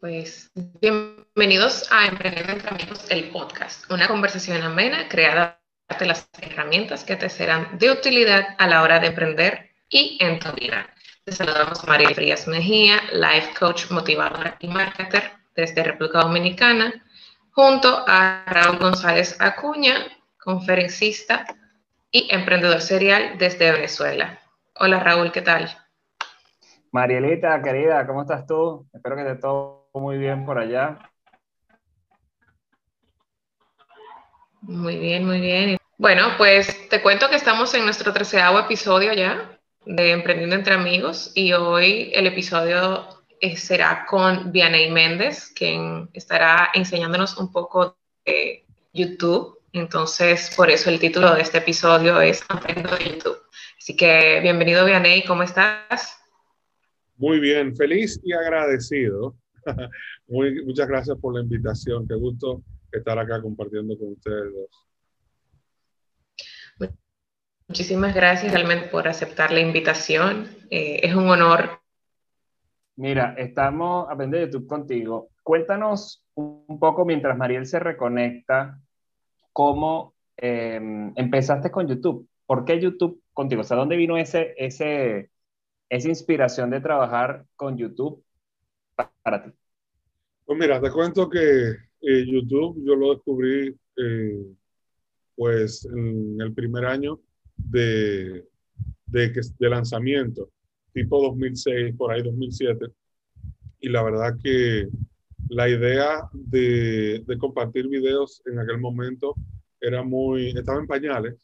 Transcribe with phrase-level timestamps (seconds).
[0.00, 5.58] Pues bienvenidos a Emprendiendo entre Amigos, el podcast, una conversación amena creada
[5.98, 10.38] de las herramientas que te serán de utilidad a la hora de emprender y en
[10.38, 10.86] tu vida.
[11.24, 17.04] Te saludamos María Frías Mejía, life coach, motivadora y marketer desde República Dominicana,
[17.50, 19.96] junto a Raúl González Acuña,
[20.40, 21.44] conferencista
[22.12, 24.38] y emprendedor serial desde Venezuela.
[24.76, 25.76] Hola Raúl, ¿qué tal?
[26.92, 28.86] Marielita, querida, ¿cómo estás tú?
[28.94, 30.98] Espero que esté todo muy bien por allá.
[34.60, 35.78] Muy bien, muy bien.
[35.96, 41.32] Bueno, pues te cuento que estamos en nuestro treceavo episodio ya de Emprendiendo entre Amigos
[41.34, 43.06] y hoy el episodio
[43.40, 49.58] eh, será con Vianey Méndez, quien estará enseñándonos un poco de YouTube.
[49.72, 53.38] Entonces, por eso el título de este episodio es Aprendiendo de YouTube.
[53.78, 56.18] Así que bienvenido Vianey, ¿cómo estás?
[57.16, 59.34] Muy bien, feliz y agradecido.
[60.28, 62.06] Muy, muchas gracias por la invitación.
[62.06, 62.62] Qué gusto
[62.92, 64.88] estar acá compartiendo con ustedes dos.
[67.68, 70.48] Muchísimas gracias realmente por aceptar la invitación.
[70.70, 71.82] Eh, es un honor.
[72.96, 75.28] Mira, estamos aprendiendo de YouTube contigo.
[75.42, 78.80] Cuéntanos un poco mientras Mariel se reconecta,
[79.52, 80.80] cómo eh,
[81.14, 82.26] empezaste con YouTube.
[82.46, 83.60] ¿Por qué YouTube contigo?
[83.60, 85.30] O sea, ¿dónde vino ese, ese,
[85.90, 88.24] esa inspiración de trabajar con YouTube
[89.22, 89.50] para ti?
[90.44, 94.46] Pues mira, te cuento que eh, YouTube yo lo descubrí eh,
[95.36, 97.20] pues en el primer año
[97.56, 98.46] de,
[99.06, 100.50] de, de, lanzamiento,
[100.92, 102.86] tipo 2006, por ahí 2007.
[103.80, 104.88] Y la verdad que
[105.48, 109.34] la idea de, de compartir videos en aquel momento
[109.80, 111.34] era muy, estaba en pañales.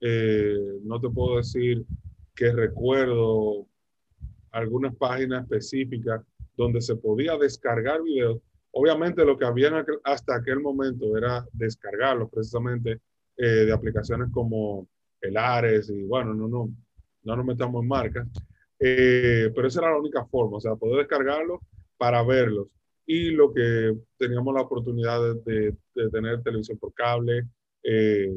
[0.00, 1.84] Eh, no te puedo decir
[2.34, 3.66] que recuerdo
[4.52, 6.22] algunas páginas específicas
[6.58, 8.40] donde se podía descargar videos.
[8.72, 13.00] Obviamente lo que había hasta aquel momento era descargarlos precisamente
[13.36, 14.88] eh, de aplicaciones como
[15.20, 16.68] el Ares y bueno, no, no,
[17.22, 18.28] no nos metamos en marcas,
[18.78, 21.60] eh, pero esa era la única forma, o sea, poder descargarlos
[21.96, 22.68] para verlos.
[23.06, 27.48] Y lo que teníamos la oportunidad de, de, tener televisión por cable
[27.82, 28.30] eh,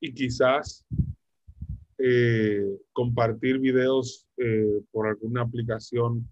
[0.00, 0.84] y quizás
[1.98, 6.28] eh, compartir videos eh, por alguna aplicación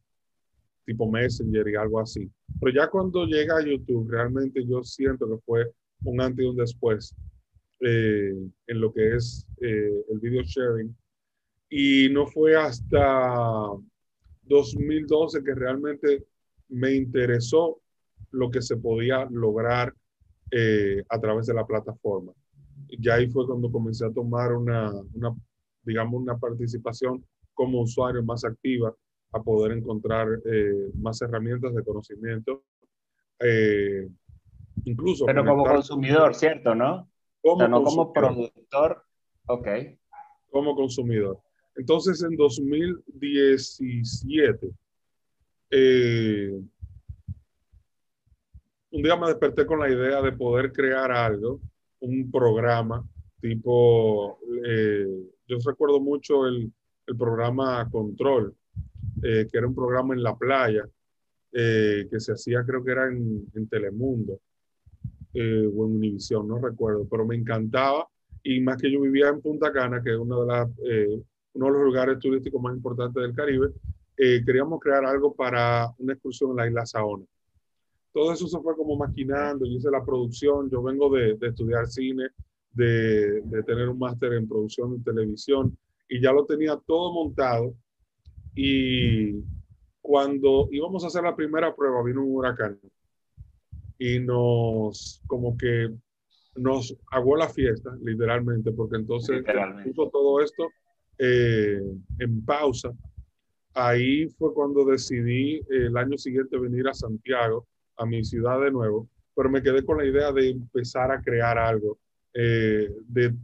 [0.91, 2.29] tipo Messenger y algo así.
[2.61, 5.73] Pero ya cuando llega a YouTube, realmente yo siento que fue
[6.05, 7.15] un antes y un después
[7.81, 8.35] eh,
[8.67, 10.97] en lo que es el video sharing.
[11.69, 13.71] Y no fue hasta
[14.43, 16.25] 2012 que realmente
[16.69, 17.81] me interesó
[18.33, 19.95] lo que se podía lograr
[21.09, 22.33] a través de la plataforma.
[22.99, 25.33] Ya ahí fue cuando comencé a tomar una, una
[25.85, 27.25] digamos, una participación
[27.55, 28.93] como usuario más activa
[29.33, 32.63] a poder encontrar eh, más herramientas de conocimiento.
[33.39, 34.07] Eh,
[34.85, 35.25] incluso.
[35.27, 36.75] Pero como consumidor, ¿cierto?
[36.75, 37.09] ¿No?
[37.41, 39.05] Como no como productor.
[39.47, 39.69] Ok.
[40.51, 41.39] Como consumidor.
[41.77, 44.71] Entonces, en 2017,
[45.71, 46.61] eh,
[48.91, 51.61] un día me desperté con la idea de poder crear algo,
[52.01, 53.03] un programa
[53.41, 54.39] tipo
[55.47, 56.71] yo recuerdo mucho el,
[57.07, 58.55] el programa Control,
[59.23, 60.89] eh, que era un programa en la playa,
[61.53, 64.41] eh, que se hacía, creo que era en, en Telemundo
[65.35, 68.09] eh, o en Univisión, no recuerdo, pero me encantaba.
[68.43, 70.69] Y más que yo vivía en Punta Cana, que es uno de, las,
[71.53, 73.69] uno de los lugares turísticos más importantes del Caribe,
[74.17, 77.25] queríamos crear algo para una excursión en la isla Saona.
[78.13, 81.87] Todo eso se fue como maquinando, yo hice la producción, yo vengo de, de estudiar
[81.87, 82.29] cine,
[82.73, 85.77] de, tener un máster en producción de televisión
[86.09, 87.75] y ya lo tenía todo montado.
[88.55, 89.43] Y
[90.01, 92.79] cuando íbamos a hacer la primera prueba, vino un huracán
[93.99, 95.91] y nos, como que
[96.57, 99.45] nos aguó la fiesta, literalmente, porque entonces
[99.85, 100.69] puso todo esto
[101.19, 101.81] eh,
[102.19, 102.93] en pausa.
[103.75, 107.67] Ahí fue cuando decidí eh, el año siguiente venir a Santiago,
[107.97, 111.59] a mi ciudad de nuevo, pero me quedé con la idea de empezar a crear
[111.59, 111.99] algo
[112.33, 113.35] eh, de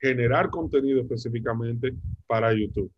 [0.00, 1.94] generar contenido específicamente
[2.26, 2.90] para YouTube.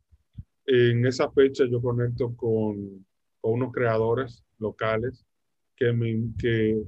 [0.72, 3.04] En esa fecha yo conecto con,
[3.40, 5.26] con unos creadores locales
[5.74, 6.80] que me, que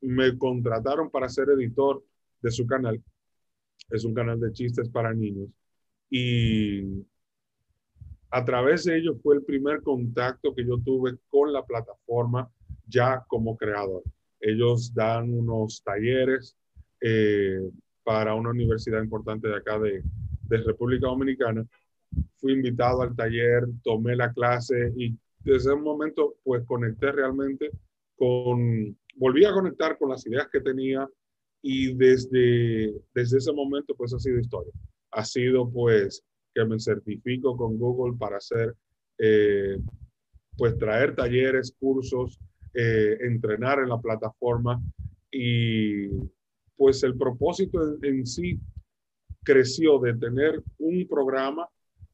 [0.00, 2.02] me contrataron para ser editor
[2.40, 3.02] de su canal.
[3.90, 5.50] Es un canal de chistes para niños.
[6.08, 7.04] Y
[8.30, 12.50] a través de ellos fue el primer contacto que yo tuve con la plataforma
[12.86, 14.04] ya como creador.
[14.40, 16.56] Ellos dan unos talleres
[17.02, 17.60] eh,
[18.04, 20.02] para una universidad importante de acá de,
[20.44, 21.66] de, República Dominicana.
[22.36, 27.70] Fui invitado al taller, tomé la clase y desde ese momento, pues conecté realmente
[28.16, 31.08] con, volví a conectar con las ideas que tenía
[31.62, 34.72] y desde, desde ese momento, pues ha sido historia.
[35.12, 36.24] Ha sido, pues,
[36.54, 38.74] que me certifico con Google para hacer,
[39.18, 39.78] eh,
[40.56, 42.38] pues, traer talleres, cursos,
[42.74, 44.80] eh, entrenar en la plataforma
[45.30, 46.08] y,
[46.76, 48.58] pues, el propósito en sí
[49.44, 51.68] creció de tener un programa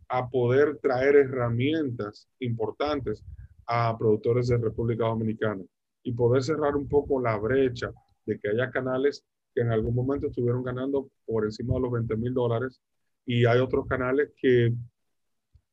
[0.08, 3.24] a poder traer herramientas importantes
[3.66, 5.62] a productores de República Dominicana
[6.02, 7.90] y poder cerrar un poco la brecha
[8.26, 9.24] de que haya canales
[9.54, 12.80] que en algún momento estuvieron ganando por encima de los 20 mil dólares
[13.24, 14.74] y hay otros canales que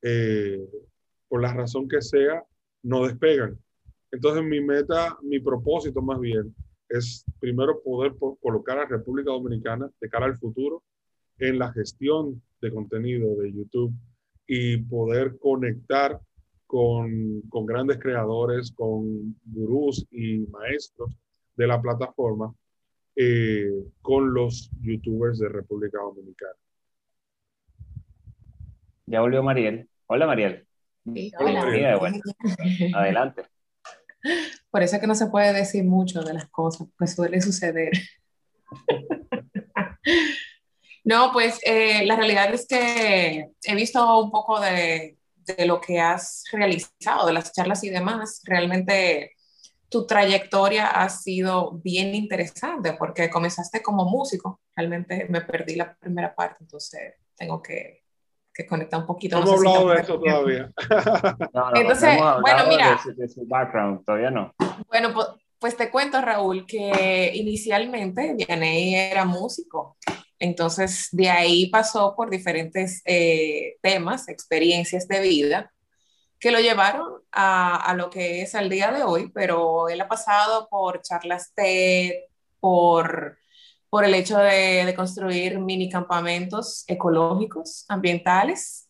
[0.01, 0.69] eh,
[1.27, 2.43] por la razón que sea
[2.83, 3.57] no despegan.
[4.11, 6.53] Entonces mi meta, mi propósito más bien
[6.89, 10.83] es primero poder colocar a República Dominicana de cara al futuro
[11.37, 13.93] en la gestión de contenido de YouTube
[14.53, 16.19] y poder conectar
[16.67, 21.15] con, con grandes creadores, con gurús y maestros
[21.55, 22.53] de la plataforma,
[23.15, 23.71] eh,
[24.01, 26.51] con los youtubers de República Dominicana.
[29.05, 29.87] Ya volvió Mariel.
[30.07, 30.67] Hola Mariel.
[31.05, 31.63] hola.
[31.63, 32.21] Mariel.
[32.93, 33.43] Adelante.
[34.69, 37.93] Por eso es que no se puede decir mucho de las cosas, pues suele suceder.
[41.03, 45.99] No, pues eh, la realidad es que he visto un poco de, de, lo que
[45.99, 48.41] has realizado, de las charlas y demás.
[48.43, 49.35] Realmente
[49.89, 54.59] tu trayectoria ha sido bien interesante porque comenzaste como músico.
[54.75, 58.03] Realmente me perdí la primera parte, entonces tengo que,
[58.53, 59.39] que conectar un poquito.
[59.39, 60.71] No hemos hablado de eso todavía.
[61.53, 62.99] no, entonces, bueno, mira.
[63.15, 64.53] De, su background, todavía no.
[64.87, 65.27] Bueno, pues,
[65.59, 69.97] pues, te cuento, Raúl, que inicialmente Vianey era músico
[70.41, 75.71] entonces, de ahí pasó por diferentes eh, temas, experiencias de vida,
[76.39, 80.67] que lo llevaron a, lo que es al día de hoy, pero él ha pasado
[80.67, 82.13] por charlas TED,
[82.59, 83.37] por,
[83.91, 88.89] por el hecho de, construir mini campamentos ecológicos, ambientales,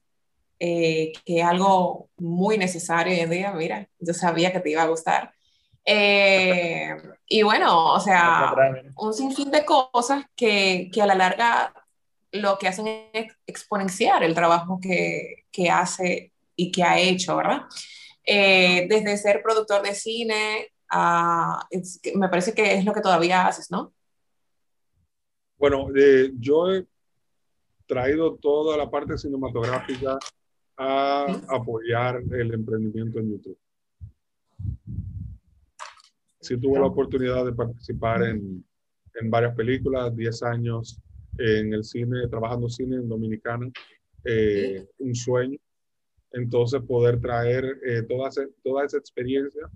[0.58, 3.52] eh, que es algo muy necesario hoy en día.
[3.52, 5.34] Mira, yo sabía que te iba a gustar.
[5.84, 6.96] Eh,
[7.34, 8.54] y bueno, o sea,
[8.98, 11.74] un sinfín de cosas que, que, a la larga
[12.34, 17.62] lo que hacen es exponenciar el trabajo que, que hace y que ha hecho, ¿verdad?
[18.26, 21.66] Eh, desde ser productor de cine, a,
[22.16, 23.94] me parece que es lo que todavía haces, ¿no?
[25.58, 26.86] Bueno, eh, yo he
[27.86, 30.20] traído toda la parte cinematográfica
[30.76, 33.58] a apoyar el emprendimiento en YouTube
[36.42, 38.66] sí tuve la oportunidad de participar en,
[39.20, 41.00] en varias películas, 10 años
[41.38, 43.72] en el cine, trabajando cine en Dominicana,
[44.26, 45.58] eh, un sueño.
[46.32, 48.30] Entonces poder traer eh, toda,
[48.64, 49.70] toda esa experiencia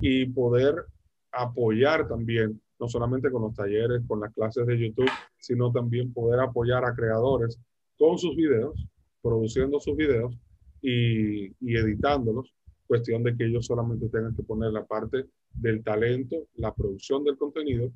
[0.00, 0.84] y poder
[1.32, 6.40] apoyar también, no solamente con los talleres, con las clases de YouTube, sino también poder
[6.40, 7.58] apoyar a creadores
[7.98, 8.86] con sus videos,
[9.22, 10.36] produciendo sus videos
[10.82, 12.52] y, y editándolos,
[12.86, 17.36] cuestión de que ellos solamente tengan que poner la parte del talento, la producción del
[17.36, 17.92] contenido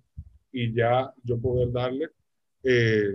[0.53, 2.11] y ya yo poder darle
[2.62, 3.14] eh,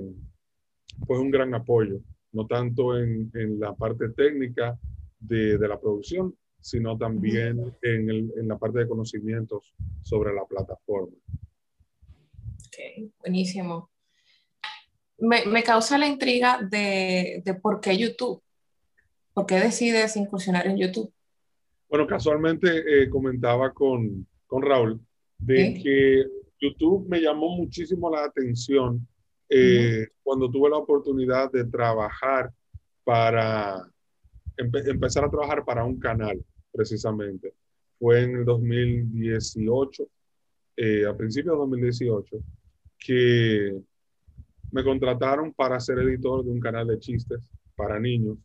[1.05, 1.99] pues un gran apoyo,
[2.31, 4.77] no tanto en, en la parte técnica
[5.19, 10.45] de, de, la producción, sino también en, el, en, la parte de conocimientos sobre la
[10.45, 11.15] plataforma.
[12.68, 13.89] Ok, buenísimo.
[15.18, 18.42] Me, me causa la intriga de, de por qué YouTube.
[19.33, 21.13] ¿Por qué decides incursionar en YouTube?
[21.89, 24.99] Bueno, casualmente eh, comentaba con, con Raúl,
[25.37, 26.25] de que
[26.59, 29.07] YouTube me llamó muchísimo la atención
[29.47, 32.51] eh, cuando tuve la oportunidad de trabajar
[33.05, 33.81] para,
[34.57, 37.53] empezar a trabajar para un canal, precisamente.
[37.97, 40.03] Fue en el 2018,
[40.75, 42.37] eh, a principios de 2018,
[42.99, 43.81] que
[44.69, 47.39] me contrataron para ser editor de un canal de chistes
[47.73, 48.37] para niños,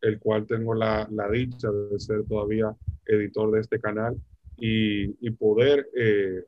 [0.00, 2.74] el cual tengo la, la dicha de ser todavía
[3.06, 4.20] editor de este canal
[4.56, 6.44] y, poder, eh,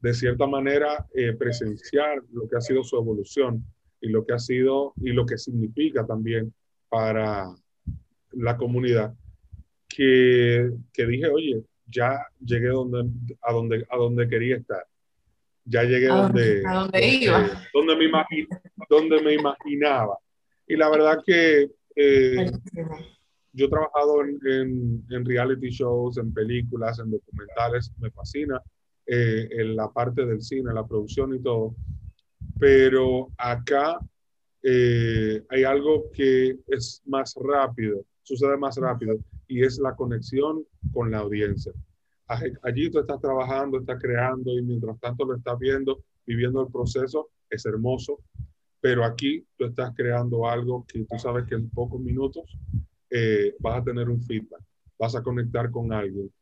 [0.00, 3.64] de cierta manera, eh, presenciar lo que ha sido su evolución
[4.00, 6.52] y lo que ha sido y lo que significa también
[6.88, 7.54] para
[8.32, 9.14] la comunidad,
[9.88, 13.10] que, que dije, oye, ya llegué donde,
[13.42, 14.84] a, donde, a donde quería estar.
[15.64, 17.50] Ya llegué a donde, a donde, iba.
[17.72, 18.10] Donde me,
[18.88, 20.18] donde me imaginaba.
[20.66, 22.50] Y la verdad que eh,
[23.52, 28.60] yo he trabajado en, en, reality shows, en películas, en documentales, me fascina
[29.06, 31.74] eh, en la parte del cine, la producción y todo,
[32.58, 33.98] pero acá
[34.62, 39.16] eh, hay algo que es más rápido, sucede más rápido,
[39.48, 41.72] y es la conexión con la audiencia.
[42.62, 47.28] Allí tú estás trabajando, estás creando y mientras tanto lo estás viendo, viviendo el proceso,
[47.50, 48.20] es hermoso,
[48.80, 52.56] pero aquí tú estás creando algo que tú sabes que en pocos minutos
[53.14, 54.62] eh, vas a tener un feedback,
[54.98, 56.32] vas a conectar con alguien,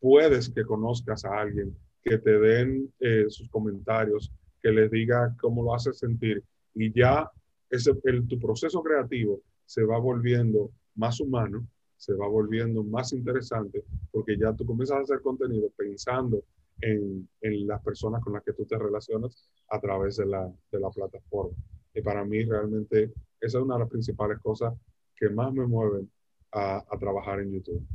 [0.00, 5.62] puedes que conozcas a alguien, que te den eh, sus comentarios, que les diga cómo
[5.62, 6.42] lo hace sentir
[6.74, 7.30] y ya
[7.70, 7.94] ese,
[8.28, 11.64] tu proceso creativo se va volviendo más humano,
[11.96, 16.42] se va volviendo más interesante porque ya tú comienzas a hacer contenido pensando
[16.80, 20.80] en, en las personas con las que tú te relacionas a través de la, de
[20.80, 21.56] la plataforma.
[21.94, 24.74] Y para mí realmente esa es una de las principales cosas
[25.18, 26.10] que más me mueven
[26.52, 27.86] a, a trabajar en YouTube.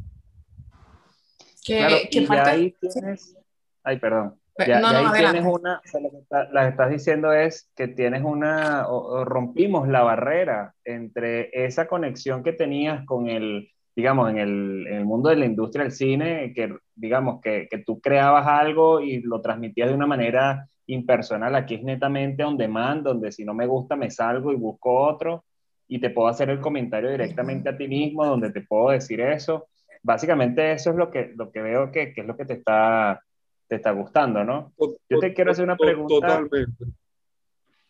[1.63, 3.37] ¿Qué, ¿qué y ahí tienes...
[3.83, 4.35] Ay, perdón.
[4.67, 9.25] Ya, no, ahí tienes una, lo que está, estás diciendo es que tienes una, o,
[9.25, 15.05] rompimos la barrera entre esa conexión que tenías con el, digamos, en el, en el
[15.05, 19.41] mundo de la industria del cine, que digamos que, que, tú creabas algo y lo
[19.41, 21.55] transmitías de una manera impersonal.
[21.55, 25.45] Aquí es netamente on demand, donde si no me gusta me salgo y busco otro
[25.93, 29.67] y te puedo hacer el comentario directamente a ti mismo, donde te puedo decir eso.
[30.01, 33.23] Básicamente eso es lo que, lo que veo que, que es lo que te está,
[33.67, 34.73] te está gustando, ¿no?
[35.07, 36.15] Yo te quiero hacer una pregunta.
[36.15, 36.85] Totalmente.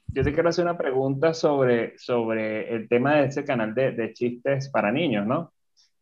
[0.08, 4.12] Yo te quiero hacer una pregunta sobre, sobre el tema de ese canal de, de
[4.12, 5.54] chistes para niños, ¿no?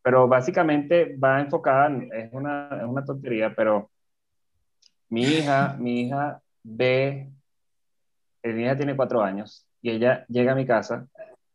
[0.02, 3.92] Pero básicamente va enfocada, es una, es una tontería, pero
[5.08, 7.30] mi hija, mi hija ve,
[8.42, 11.08] mi hija tiene cuatro años y ella llega a mi casa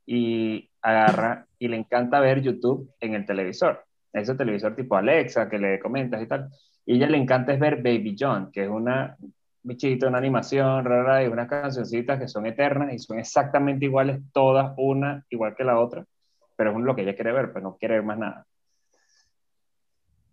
[0.07, 3.83] y agarra y le encanta ver YouTube en el televisor.
[4.11, 6.49] Ese televisor tipo Alexa que le comentas y tal.
[6.83, 9.15] Y ella le encanta es ver Baby John, que es una
[9.61, 14.73] bichito, una animación rara y unas cancioncitas que son eternas y son exactamente iguales todas,
[14.77, 16.03] una igual que la otra
[16.57, 18.45] pero es lo que ella quiere ver, pues no quiere ver más nada.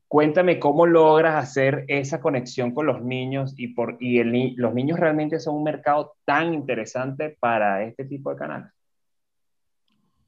[0.09, 4.99] Cuéntame cómo logras hacer esa conexión con los niños y, por, y el, los niños
[4.99, 8.73] realmente son un mercado tan interesante para este tipo de canales.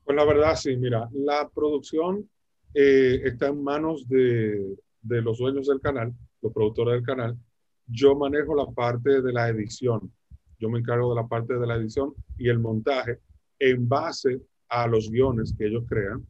[0.06, 2.30] Pues la verdad, sí, mira, la producción
[2.72, 7.36] eh, está en manos de, de los dueños del canal, los productores del canal.
[7.88, 10.12] Yo manejo la parte de la edición.
[10.60, 13.18] Yo me encargo de la parte de la edición y el montaje
[13.58, 16.24] en base a los guiones que ellos crean.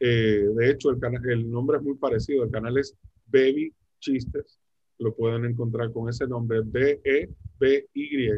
[0.00, 2.44] Eh, de hecho, el, canal, el nombre es muy parecido.
[2.44, 4.58] El canal es Baby Chistes.
[4.98, 8.28] Lo pueden encontrar con ese nombre, B-E-B-Y,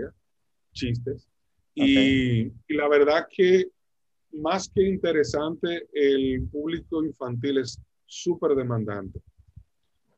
[0.72, 1.28] Chistes.
[1.74, 3.68] Y, y, la verdad que
[4.34, 9.20] más que interesante, el público infantil es súper demandante.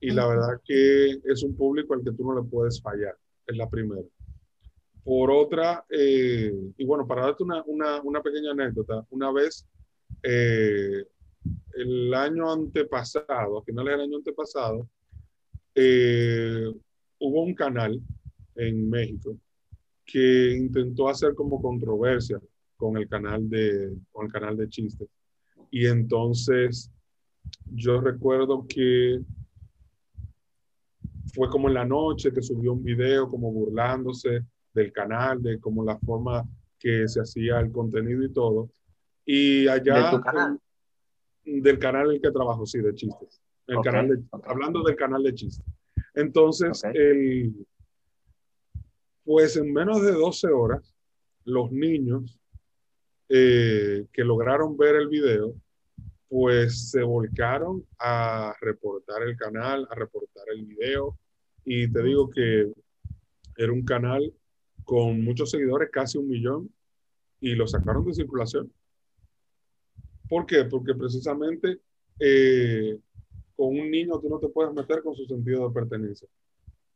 [0.01, 3.57] Y la verdad que es un público al que tú no le puedes fallar, es
[3.57, 4.03] la primera.
[5.05, 9.67] Por otra, eh, y bueno, para darte una, una, una pequeña anécdota, una vez,
[10.23, 11.05] eh,
[11.75, 14.89] el año antepasado, a finales del año antepasado,
[15.75, 16.73] eh,
[17.19, 18.01] hubo un canal
[18.57, 19.37] en México
[20.05, 22.41] que intentó hacer como controversia
[22.76, 25.09] con el canal de, con el canal de chistes.
[25.71, 26.90] Y entonces
[27.73, 29.21] yo recuerdo que
[31.35, 35.85] fue como en la noche que subió un video como burlándose del canal, de cómo
[35.85, 36.45] la forma
[36.78, 38.71] que se hacía el contenido y todo.
[39.25, 40.12] Y allá...
[40.12, 40.61] ¿De canal?
[41.47, 43.40] del canal en el que trabajo, sí, de chistes.
[43.66, 45.64] El canal Hablando del canal de chistes.
[46.14, 46.83] Entonces,
[49.25, 50.95] pues en menos de 12 horas,
[51.45, 52.38] los niños
[53.28, 55.54] eh, que lograron ver el video,
[56.28, 61.18] pues se volcaron a reportar el canal, a reportar el video.
[61.64, 62.73] Y te digo que
[63.56, 64.33] era un canal
[64.85, 66.71] con muchos seguidores, casi un millón,
[67.40, 68.73] y lo sacaron de circulación.
[70.28, 70.64] ¿Por qué?
[70.64, 71.80] Porque precisamente
[72.18, 72.99] eh,
[73.54, 76.28] con un niño tú no te puedes meter con su sentido de pertenencia.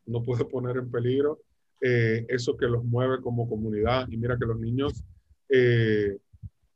[0.06, 1.40] No puedes poner en peligro
[1.80, 4.08] eh, eso que los mueve como comunidad.
[4.10, 5.04] Y mira que los niños
[5.50, 6.16] eh,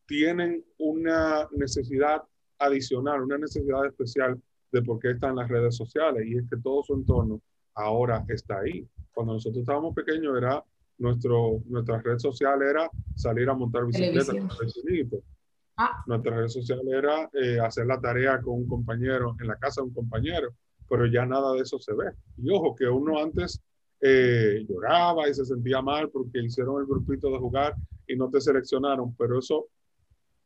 [0.07, 2.23] tienen una necesidad
[2.59, 4.41] adicional, una necesidad especial
[4.73, 6.27] de por qué están las redes sociales.
[6.27, 7.41] Y es que todo su entorno
[7.75, 8.87] ahora está ahí.
[9.13, 10.63] Cuando nosotros estábamos pequeños era
[10.99, 14.49] nuestro, nuestra red social era salir a montar bicicleta con
[15.77, 16.05] Ah.
[16.07, 19.89] Nuestra red social era eh, hacer la tarea con un compañero, en la casa de
[19.89, 20.55] un compañero,
[20.89, 22.13] pero ya nada de eso se ve.
[22.37, 23.61] Y ojo, que uno antes
[24.01, 27.75] eh, lloraba y se sentía mal porque hicieron el grupito de jugar
[28.07, 29.69] y no te seleccionaron, pero eso,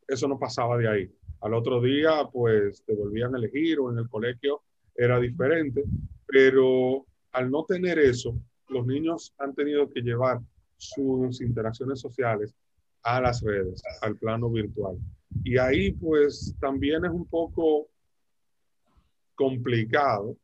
[0.06, 1.10] eso no pasaba de ahí.
[1.40, 4.62] Al otro día, pues te volvían a elegir o en el colegio
[4.94, 5.84] era diferente,
[6.26, 8.36] pero al no tener eso,
[8.68, 10.40] los niños han tenido que llevar
[10.76, 12.54] sus interacciones sociales
[13.02, 14.98] a las redes, al plano virtual.
[15.44, 17.88] Y ahí pues también es un poco
[19.34, 20.36] complicado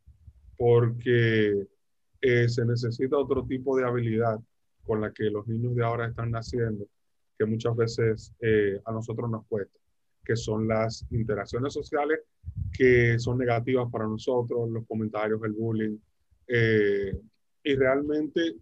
[0.57, 1.67] porque
[2.21, 4.39] eh, se necesita otro tipo de habilidad
[4.85, 6.87] con la que los niños de ahora están naciendo,
[7.39, 9.79] que muchas veces eh, a nosotros nos cuesta,
[10.25, 12.21] que son las interacciones sociales
[12.73, 15.97] que son negativas para nosotros, los comentarios, el bullying.
[16.47, 17.19] Eh,
[17.63, 18.57] y realmente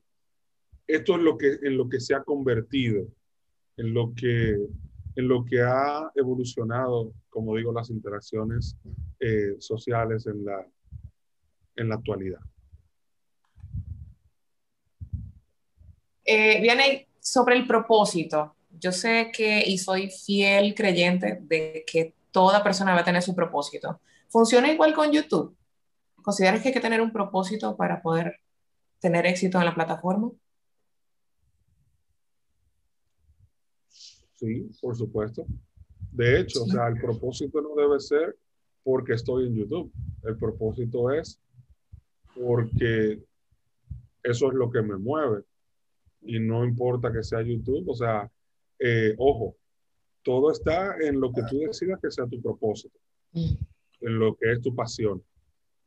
[0.87, 3.07] esto es lo que, en lo que se ha convertido,
[3.77, 4.51] en lo que,
[5.17, 8.77] en lo que ha evolucionado, como digo, las interacciones
[9.59, 10.67] sociales en la,
[11.77, 12.41] en la actualidad.
[16.25, 18.55] Eh, viene sobre el propósito.
[18.83, 23.33] Yo sé que y soy fiel creyente de que toda persona va a tener su
[23.33, 24.01] propósito.
[24.29, 25.57] ¿Funciona igual con YouTube?
[26.17, 28.41] ¿Consideras que hay que tener un propósito para poder
[28.99, 30.33] tener éxito en la plataforma?
[34.35, 35.47] Sí, por supuesto.
[36.11, 38.37] De hecho, o sea, el propósito no debe ser
[38.83, 39.93] porque estoy en YouTube.
[40.25, 41.41] El propósito es
[42.35, 43.23] porque
[44.25, 45.45] eso es lo que me mueve
[46.21, 48.29] y no importa que sea YouTube, o sea,
[48.79, 49.57] eh, ojo,
[50.23, 52.99] todo está en lo que tú decidas que sea tu propósito,
[53.33, 53.55] mm.
[54.01, 55.23] en lo que es tu pasión.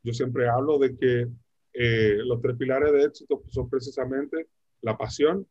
[0.02, 1.28] Yo siempre hablo de que
[1.72, 4.48] eh, los tres pilares de éxito son precisamente
[4.82, 5.46] la pasión,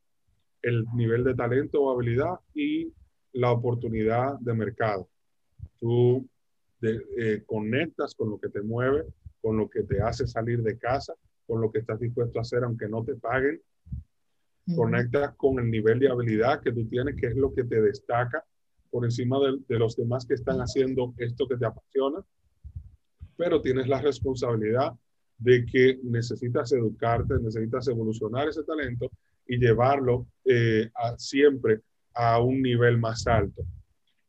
[0.62, 2.92] el nivel de talento o habilidad y
[3.34, 5.10] la oportunidad de mercado.
[5.78, 6.28] Tú
[6.82, 9.06] eh, conectas con lo que te mueve,
[9.42, 11.14] con lo que te hace salir de casa,
[11.46, 13.62] con lo que estás dispuesto a hacer aunque no te paguen
[14.74, 18.44] conectas con el nivel de habilidad que tú tienes, que es lo que te destaca
[18.90, 22.24] por encima de, los demás que están haciendo esto que te apasiona,
[23.38, 24.94] pero tienes la responsabilidad
[25.38, 29.12] de que necesitas educarte, necesitas evolucionar ese talento
[29.46, 31.82] y llevarlo eh, siempre
[32.14, 33.64] a un nivel más alto.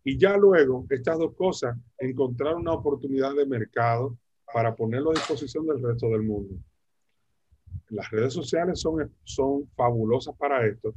[0.02, 4.18] Y ya luego, estas dos cosas, encontrar una oportunidad de mercado
[4.52, 6.56] para ponerlo a disposición del resto del mundo
[7.90, 10.92] las redes sociales son, son fabulosas para esto.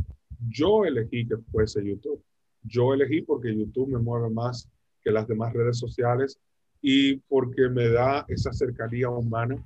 [0.48, 2.24] Yo elegí que fuese YouTube.
[2.64, 4.70] Yo elegí porque YouTube me mueve más
[5.02, 6.40] que las demás redes sociales
[6.82, 9.64] y porque me da esa cercanía humana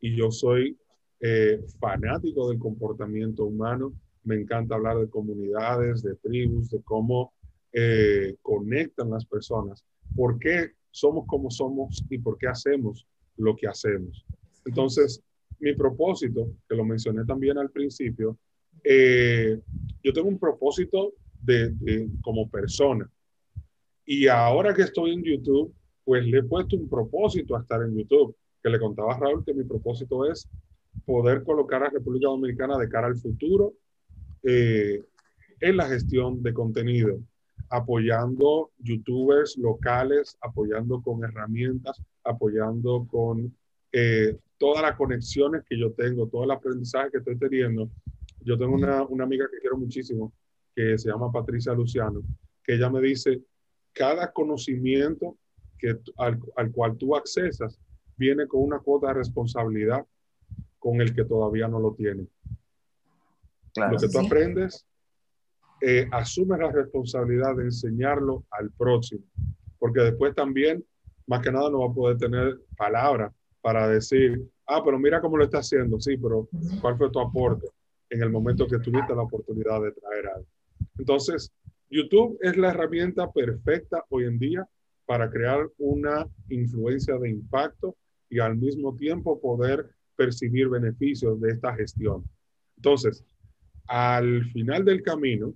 [0.00, 0.78] y yo soy
[1.20, 3.92] eh, fanático del comportamiento humano.
[4.22, 7.32] Me encanta hablar de comunidades, de tribus, de cómo
[7.72, 13.66] eh, conectan las personas, por qué somos como somos y por qué hacemos lo que
[13.66, 14.24] hacemos.
[14.64, 15.22] Entonces,
[15.64, 18.36] mi propósito, que lo mencioné también al principio,
[18.84, 19.58] eh,
[20.02, 21.74] yo tengo un propósito de,
[22.20, 23.10] como persona.
[24.04, 25.74] Y ahora que estoy en YouTube,
[26.04, 29.42] pues le he puesto un propósito a estar en YouTube, que le contaba a Raúl
[29.42, 30.46] que mi propósito es
[31.06, 33.72] poder colocar a República Dominicana de cara al futuro
[34.42, 35.02] eh,
[35.60, 37.18] en la gestión de contenido,
[37.70, 43.56] apoyando youtubers locales, apoyando con herramientas, apoyando con
[43.92, 47.90] eh, todas las conexiones que yo tengo, todo el aprendizaje que estoy teniendo.
[48.40, 50.32] Yo tengo una, una amiga que quiero muchísimo,
[50.74, 52.22] que se llama Patricia Luciano,
[52.62, 53.42] que ella me dice,
[53.92, 55.36] cada conocimiento
[55.76, 57.78] que, al, al cual tú accesas
[58.16, 60.06] viene con una cuota de responsabilidad
[60.78, 62.26] con el que todavía no lo tiene.
[63.76, 64.86] lo que tú aprendes,
[65.82, 69.24] eh, asume la responsabilidad de enseñarlo al próximo,
[69.78, 70.82] porque después también,
[71.26, 75.36] más que nada, no va a poder tener palabras para decir, ah, pero mira cómo
[75.36, 76.48] lo está haciendo, sí, pero
[76.80, 77.66] ¿cuál fue tu aporte
[78.10, 80.46] en el momento que tuviste la oportunidad de traer algo?
[80.98, 81.52] Entonces,
[81.90, 84.68] YouTube es la herramienta perfecta hoy en día
[85.06, 87.96] para crear una influencia de impacto
[88.28, 92.24] y al mismo tiempo poder percibir beneficios de esta gestión.
[92.76, 93.24] Entonces,
[93.86, 95.54] al final del camino,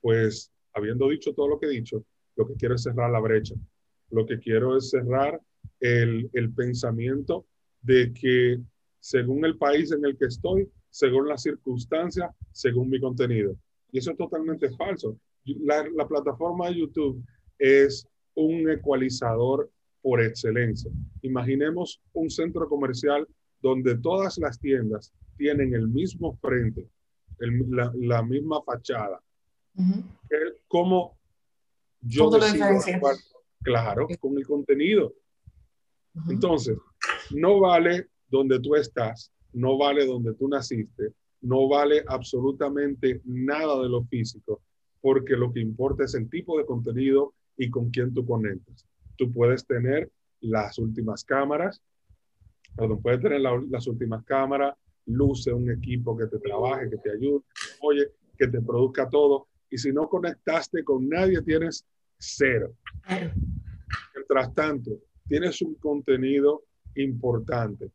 [0.00, 2.04] pues habiendo dicho todo lo que he dicho,
[2.36, 3.54] lo que quiero es cerrar la brecha.
[4.10, 5.40] Lo que quiero es cerrar
[5.80, 7.46] el, el pensamiento
[7.86, 8.60] de que
[9.00, 13.56] según el país en el que estoy, según las circunstancias, según mi contenido.
[13.92, 15.16] Y eso es totalmente falso.
[15.44, 17.22] La, la, plataforma de YouTube
[17.58, 19.70] es un ecualizador
[20.02, 20.90] por excelencia.
[21.22, 23.26] Imaginemos un centro comercial
[23.62, 26.88] donde todas las tiendas tienen el mismo frente,
[27.38, 29.22] el, la, la, misma fachada.
[29.76, 30.04] Uh -huh.
[30.66, 31.16] Como
[32.00, 33.00] yo decido,
[33.62, 35.14] claro, con el contenido.
[36.28, 36.76] Entonces,
[37.30, 43.88] no vale donde tú estás, no vale donde tú naciste, no vale absolutamente nada de
[43.88, 44.62] lo físico,
[45.00, 48.84] porque lo que importa es el tipo de contenido y con quién tú conectas.
[49.16, 51.80] Tú puedes tener las últimas cámaras,
[52.76, 54.74] perdón, puedes tener la, las últimas cámaras,
[55.06, 57.42] luce un equipo que te trabaje, que te ayude,
[57.80, 59.48] oye, que te produzca todo.
[59.70, 61.86] Y si no conectaste con nadie, tienes
[62.18, 62.74] cero.
[64.14, 66.64] Mientras tanto, tienes un contenido
[66.96, 67.90] importante.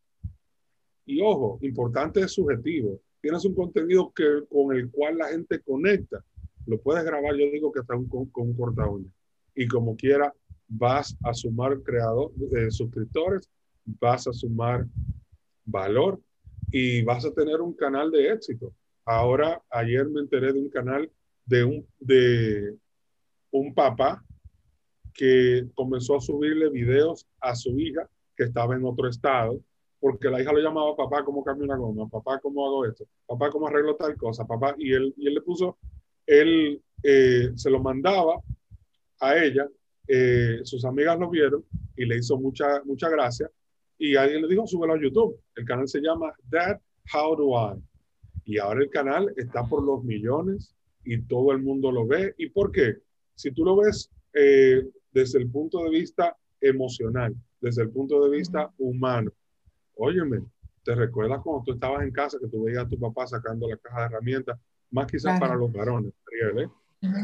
[1.05, 2.99] Y ojo, importante es subjetivo.
[3.21, 6.23] Tienes un contenido que, con el cual la gente conecta.
[6.65, 8.85] Lo puedes grabar, yo digo que está con, con un corta
[9.55, 10.33] Y como quiera,
[10.67, 13.49] vas a sumar creador, eh, suscriptores,
[13.85, 14.85] vas a sumar
[15.65, 16.19] valor
[16.71, 18.73] y vas a tener un canal de éxito.
[19.05, 21.11] Ahora, ayer me enteré de un canal
[21.45, 22.77] de un, de
[23.51, 24.23] un papá
[25.13, 29.60] que comenzó a subirle videos a su hija que estaba en otro estado,
[30.00, 32.08] porque la hija lo llamaba papá, ¿cómo cambio una goma?
[32.10, 33.06] Papá, ¿cómo hago esto?
[33.28, 34.46] Papá, ¿cómo arreglo tal cosa?
[34.46, 35.78] Papá, y él, y él le puso,
[36.26, 38.41] él eh, se lo mandaba
[39.20, 39.67] a ella,
[40.08, 41.63] eh, sus amigas lo vieron
[41.96, 43.50] y le hizo mucha, mucha gracia,
[44.02, 45.39] y alguien le dijo, súbelo a YouTube.
[45.56, 46.82] El canal se llama Dad,
[47.13, 47.80] How Do I?
[48.46, 52.34] Y ahora el canal está por los millones y todo el mundo lo ve.
[52.39, 52.96] ¿Y por qué?
[53.36, 58.36] Si tú lo ves eh, desde el punto de vista emocional, desde el punto de
[58.36, 59.32] vista humano.
[59.95, 60.43] Óyeme,
[60.84, 63.78] ¿te recuerdas cuando tú estabas en casa que tú veías a tu papá sacando la
[63.78, 64.60] caja de herramientas?
[64.89, 66.12] Más quizás para los varones,
[66.58, 66.67] ¿eh?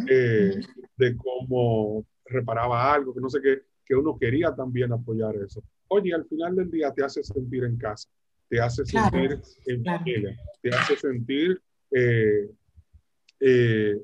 [0.09, 0.61] Eh,
[0.95, 5.61] de cómo reparaba algo, que no sé qué, que uno quería también apoyar eso.
[5.89, 8.09] Oye, al final del día te hace sentir en casa,
[8.49, 12.49] te hace sentir en familia, te hace sentir eh,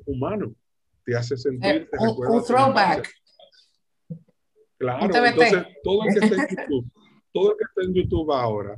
[0.06, 0.54] humano,
[1.06, 1.89] te hace sentir...
[2.00, 3.10] un throwback.
[4.84, 6.91] Claro, entonces todo el que está en YouTube,
[7.32, 8.78] todo el que está en YouTube ahora,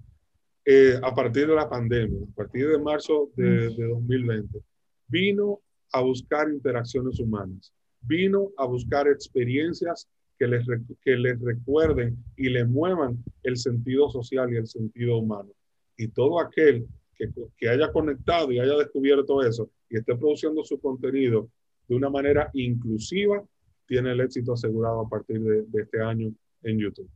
[0.63, 4.59] eh, a partir de la pandemia, a partir de marzo de, 2020,
[5.07, 10.63] vino a buscar interacciones humanas, vino a buscar experiencias que les,
[11.01, 15.49] que les recuerden y le muevan el sentido social y el sentido humano.
[15.97, 20.79] Y todo aquel que, que, haya conectado y haya descubierto eso y esté produciendo su
[20.79, 21.49] contenido
[21.87, 23.43] de una manera inclusiva,
[23.87, 26.31] tiene el éxito asegurado a partir de, este año
[26.63, 27.09] en YouTube.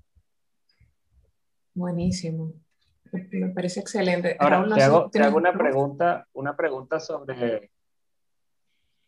[1.73, 2.53] Buenísimo.
[3.31, 4.35] Me parece excelente.
[4.39, 7.71] Ahora, te, hago, te hago, una pregunta, una pregunta sobre,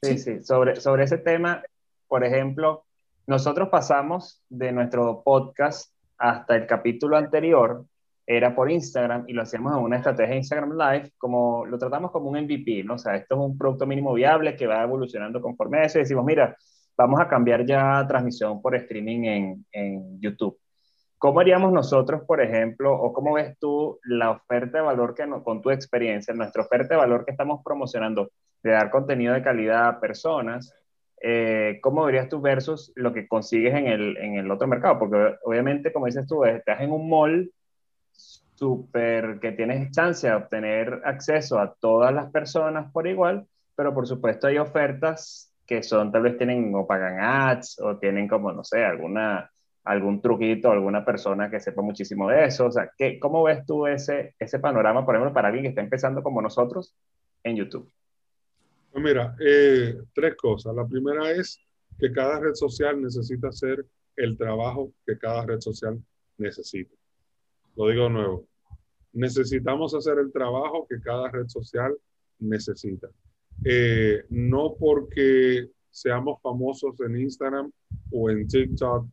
[0.02, 1.64] sí, sí, sobre, sobre ese tema.
[2.08, 2.86] Por ejemplo,
[3.28, 7.86] nosotros pasamos de nuestro podcast hasta el capítulo anterior,
[8.26, 12.30] era por Instagram y lo hacíamos en una estrategia Instagram Live, como lo tratamos como
[12.30, 12.96] un MVP, ¿no?
[12.96, 16.04] O sea, esto es un producto mínimo viable que va evolucionando conforme a eso y
[16.04, 16.56] decimos, mira,
[17.02, 20.58] vamos a cambiar ya transmisión por streaming en, en YouTube.
[21.18, 25.62] ¿Cómo haríamos nosotros, por ejemplo, o cómo ves tú la oferta de valor que con
[25.62, 28.32] tu experiencia, nuestra oferta de valor que estamos promocionando
[28.64, 30.74] de dar contenido de calidad a personas?
[31.22, 34.98] Eh, ¿Cómo verías tú versus lo que consigues en el, en el otro mercado?
[34.98, 37.52] Porque obviamente, como dices tú, estás en un mall
[38.12, 44.08] súper que tienes chance de obtener acceso a todas las personas por igual, pero por
[44.08, 48.62] supuesto hay ofertas que son, tal vez tienen o pagan ads o tienen como, no
[48.62, 49.50] sé, alguna,
[49.86, 52.66] algún truquito, alguna persona que sepa muchísimo de eso.
[52.66, 55.80] O sea, ¿qué, ¿cómo ves tú ese, ese panorama, por ejemplo, para alguien que está
[55.80, 56.94] empezando como nosotros
[57.46, 57.90] en YouTube?
[58.92, 60.76] Pues mira, eh, tres cosas.
[60.76, 61.58] La primera es
[61.98, 63.86] que cada red social necesita hacer
[64.18, 66.04] el trabajo que cada red social
[66.38, 66.94] necesita.
[67.78, 68.46] Lo digo de nuevo.
[69.14, 71.96] Necesitamos hacer el trabajo que cada red social
[72.40, 73.08] necesita.
[73.64, 77.72] Eh, no porque seamos famosos en Instagram
[78.12, 79.08] o en TikTok,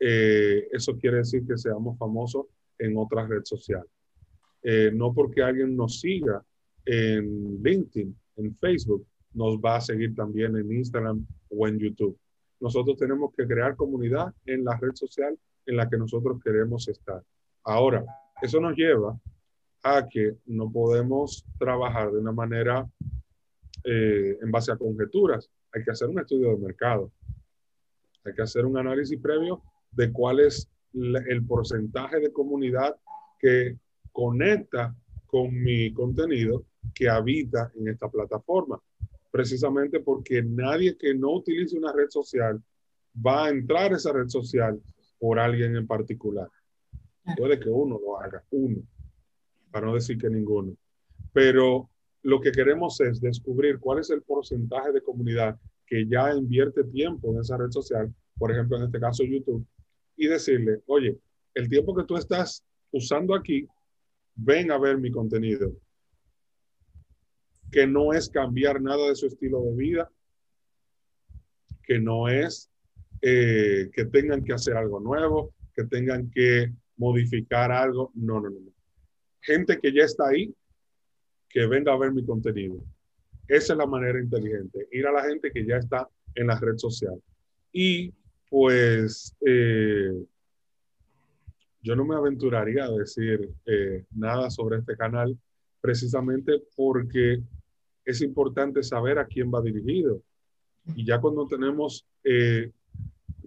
[0.00, 2.46] eh, eso quiere decir que seamos famosos
[2.78, 3.84] en otra red social.
[4.62, 6.44] Eh, no porque alguien nos siga
[6.84, 12.18] en LinkedIn, en Facebook, nos va a seguir también en Instagram o en YouTube.
[12.60, 17.22] Nosotros tenemos que crear comunidad en la red social en la que nosotros queremos estar.
[17.62, 18.04] Ahora,
[18.42, 19.18] eso nos lleva
[19.82, 22.88] a que no podemos trabajar de una manera
[23.84, 25.50] eh, en base a conjeturas.
[25.72, 27.12] Hay que hacer un estudio de mercado.
[28.24, 32.96] Hay que hacer un análisis previo de cuál es el porcentaje de comunidad
[33.38, 33.76] que
[34.12, 34.94] conecta
[35.26, 38.80] con mi contenido que habita en esta plataforma.
[39.30, 42.62] Precisamente porque nadie que no utilice una red social
[43.14, 44.80] va a entrar a esa red social
[45.18, 46.48] por alguien en particular.
[47.36, 48.82] Puede que uno lo haga, uno,
[49.70, 50.76] para no decir que ninguno.
[51.32, 51.90] Pero
[52.24, 57.30] lo que queremos es descubrir cuál es el porcentaje de comunidad que ya invierte tiempo
[57.30, 59.64] en esa red social, por ejemplo, en este caso YouTube,
[60.16, 61.18] y decirle, oye,
[61.52, 63.68] el tiempo que tú estás usando aquí,
[64.34, 65.70] ven a ver mi contenido,
[67.70, 70.10] que no es cambiar nada de su estilo de vida,
[71.82, 72.70] que no es
[73.20, 78.72] eh, que tengan que hacer algo nuevo, que tengan que modificar algo, no, no, no.
[79.42, 80.54] Gente que ya está ahí,
[81.54, 82.82] que venga a ver mi contenido.
[83.46, 86.76] Esa es la manera inteligente, ir a la gente que ya está en la red
[86.76, 87.22] social.
[87.72, 88.12] Y
[88.50, 90.12] pues eh,
[91.80, 95.38] yo no me aventuraría a decir eh, nada sobre este canal
[95.80, 97.40] precisamente porque
[98.04, 100.20] es importante saber a quién va dirigido.
[100.96, 102.72] Y ya cuando tenemos eh,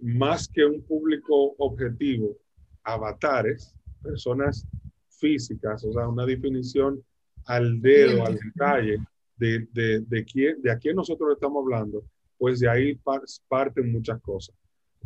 [0.00, 2.38] más que un público objetivo,
[2.84, 4.66] avatares, personas
[5.10, 7.04] físicas, o sea, una definición
[7.48, 8.98] al dedo, al detalle
[9.36, 12.04] de, de, de, quién, de a quién nosotros estamos hablando,
[12.36, 13.00] pues de ahí
[13.48, 14.54] parten muchas cosas.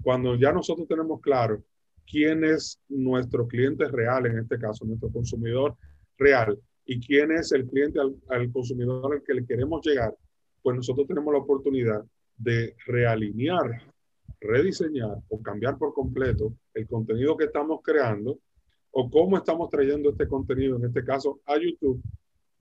[0.03, 1.63] Cuando ya nosotros tenemos claro
[2.05, 5.77] quién es nuestro cliente real, en este caso, nuestro consumidor
[6.19, 10.13] real, y quién es el cliente al, al consumidor al que le queremos llegar,
[10.63, 12.05] pues nosotros tenemos la oportunidad
[12.37, 13.87] de realinear,
[14.41, 18.41] rediseñar o cambiar por completo el contenido que estamos creando
[18.91, 22.03] o cómo estamos trayendo este contenido, en este caso a YouTube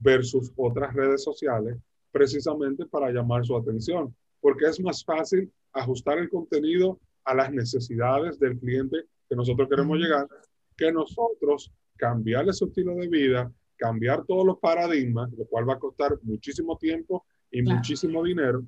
[0.02, 1.76] versus otras redes sociales,
[2.10, 8.38] precisamente para llamar su atención, porque es más fácil ajustar el contenido a las necesidades
[8.38, 10.28] del cliente que nosotros queremos llegar,
[10.76, 15.78] que nosotros cambiarle su estilo de vida, cambiar todos los paradigmas, lo cual va a
[15.78, 18.64] costar muchísimo tiempo y muchísimo dinero,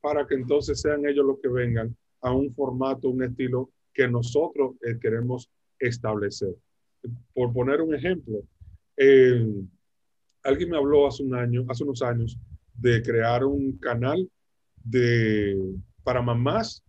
[0.00, 4.74] para que entonces sean ellos los que vengan a un formato, un estilo que nosotros
[4.82, 6.54] eh, queremos establecer.
[7.34, 8.42] Por poner un ejemplo,
[8.96, 9.44] eh,
[10.42, 12.38] alguien me habló hace un año, hace unos años,
[12.74, 14.28] de crear un canal
[14.82, 15.56] de,
[16.02, 16.82] para mamás,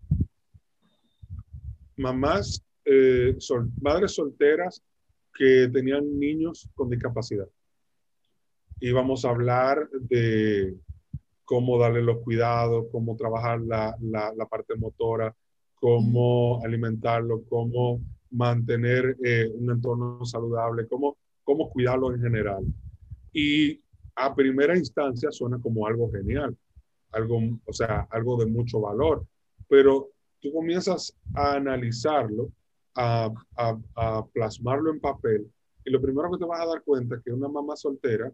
[1.95, 3.37] mamás, eh,
[3.81, 4.81] madres solteras
[5.33, 7.47] que tenían niños con discapacidad.
[8.79, 10.75] Y vamos a hablar de
[11.45, 15.33] cómo darle los cuidados, cómo trabajar la, la, parte motora,
[15.75, 22.65] cómo alimentarlo, cómo mantener eh, un entorno saludable, cómo, cómo cuidarlo en general.
[23.33, 23.81] Y
[24.15, 26.55] a primera instancia suena como algo genial,
[27.11, 29.25] algo, o sea, algo de mucho valor,
[29.67, 32.51] pero tú comienzas a analizarlo,
[32.95, 35.51] a, a, a plasmarlo en papel,
[35.85, 38.31] y lo primero que te vas a dar cuenta es que una mamá soltera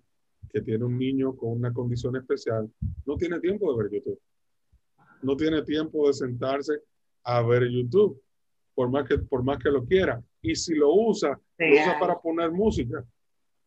[0.50, 2.70] que tiene un niño con una condición especial,
[3.06, 4.20] no tiene tiempo de ver YouTube.
[5.22, 6.82] No tiene tiempo de sentarse
[7.24, 8.22] a ver YouTube,
[8.74, 10.24] por más que, por más que lo quiera.
[10.42, 13.04] Y si lo usa, lo usa para poner música,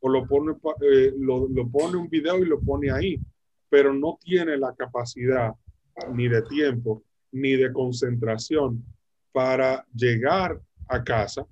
[0.04, 3.20] o lo pone, eh, lo, lo pone un video y lo pone ahí,
[3.68, 5.54] pero no tiene la capacidad
[6.12, 8.84] ni de tiempo, ni de concentración
[9.30, 11.46] para llegar a casa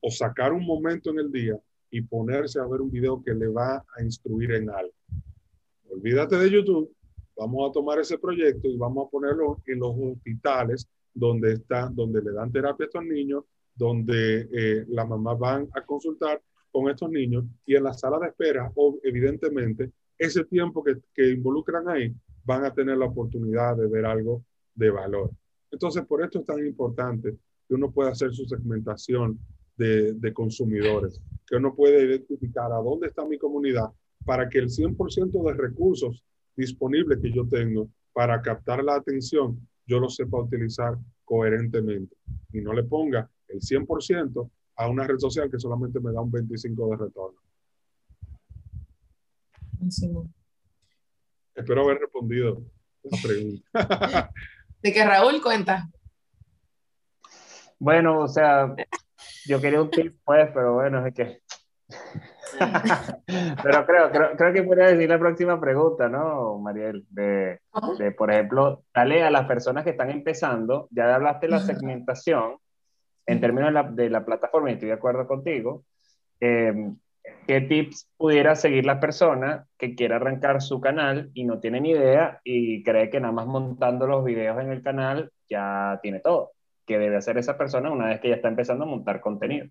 [0.00, 1.58] o sacar un momento en el día
[1.90, 4.94] y ponerse a ver un video que le va a instruir en algo.
[5.90, 6.90] Olvídate de YouTube,
[7.36, 12.22] vamos a tomar ese proyecto y vamos a ponerlo en los hospitales donde está, donde
[12.22, 16.40] le dan terapia a estos niños, donde eh, las mamás van a consultar
[16.72, 22.12] con estos niños y en la sala de espera, evidentemente, ese tiempo que, involucran ahí,
[22.44, 25.30] van a tener la oportunidad de ver algo de valor.
[25.70, 27.36] Entonces, por esto es tan importante
[27.68, 29.38] que uno pueda hacer su segmentación
[29.76, 33.90] de, de consumidores que uno puede identificar a dónde está mi comunidad
[34.24, 36.24] para que el 100% de recursos
[36.56, 42.16] disponibles que yo tengo para captar la atención, yo lo sepa utilizar coherentemente
[42.52, 46.32] y no le ponga el 100% a una red social que solamente me da un
[46.32, 47.40] 25% de retorno.
[51.54, 52.62] Espero haber respondido
[53.02, 54.30] la pregunta.
[54.82, 55.88] de que Raúl cuenta.
[57.78, 58.74] Bueno, o sea,
[59.46, 61.42] yo quería un tip, pues, pero bueno, es que.
[63.62, 67.04] pero creo, creo, creo, que podría decir la próxima pregunta, ¿no, Mariel?
[67.10, 67.60] De,
[67.98, 72.56] de, por ejemplo, dale a las personas que están empezando, ya hablaste de la segmentación
[73.26, 75.84] en términos de la, de la plataforma, y estoy de acuerdo contigo.
[76.40, 76.92] Eh,
[77.46, 81.90] ¿Qué tips pudiera seguir la persona que quiera arrancar su canal y no tiene ni
[81.90, 86.52] idea y cree que nada más montando los videos en el canal ya tiene todo?
[86.86, 89.66] que debe hacer esa persona una vez que ya está empezando a montar contenido.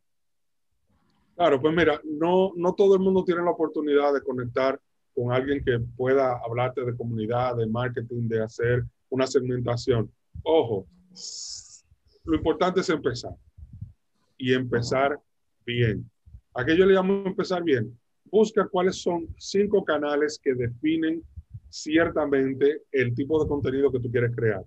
[1.35, 4.79] Claro, pues mira, no, no todo el mundo tiene la oportunidad de conectar
[5.13, 10.11] con alguien que pueda hablarte de comunidad, de marketing, de hacer una segmentación.
[10.43, 10.85] Ojo,
[12.23, 13.35] lo importante es empezar
[14.37, 15.19] y empezar
[15.65, 16.09] bien.
[16.53, 17.97] ¿A qué yo le llamo empezar bien?
[18.25, 21.23] Busca cuáles son cinco canales que definen
[21.69, 24.63] ciertamente el tipo de contenido que tú quieres crear.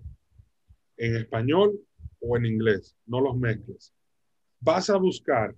[0.97, 1.79] En español,
[2.19, 3.93] o en inglés, no los mezcles.
[4.59, 5.55] Vas a buscar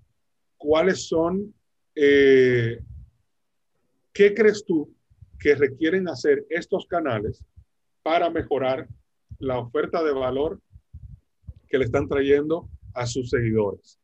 [0.58, 1.54] cuáles son,
[1.96, 2.82] eh,
[4.14, 4.94] qué crees tú
[5.40, 7.44] que requieren hacer estos canales
[8.04, 8.88] para mejorar
[9.40, 10.60] la oferta de valor
[11.68, 14.00] que le están trayendo a sus seguidores.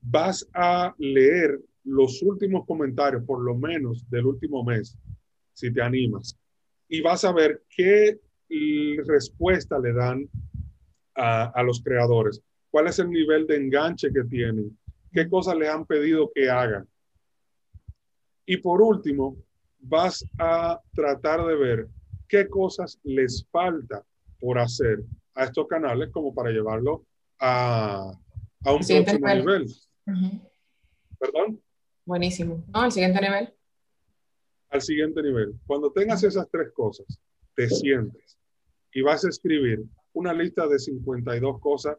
[0.00, 4.96] Vas a leer los últimos comentarios, por lo menos del último mes,
[5.52, 6.38] si te animas,
[6.88, 8.18] y vas a ver qué
[9.06, 10.28] respuesta le dan
[11.14, 14.76] a, los creadores, cuál es el nivel de enganche que tienen,
[15.12, 16.88] qué cosas les han pedido que hagan.
[18.46, 19.36] Y por último,
[19.78, 21.88] vas a tratar de ver
[22.26, 24.04] qué cosas les falta
[24.40, 27.06] por hacer a estos canales como para llevarlo
[27.38, 28.12] a,
[28.64, 29.66] a un próximo nivel.
[31.18, 31.60] ¿Perdón?
[32.04, 32.64] Buenísimo.
[32.72, 33.54] No, al siguiente nivel.
[34.70, 35.54] Al siguiente nivel.
[35.66, 37.06] Cuando tengas esas tres cosas,
[37.54, 38.38] te sientes
[38.92, 41.96] y vas a escribir una lista de 52 cosas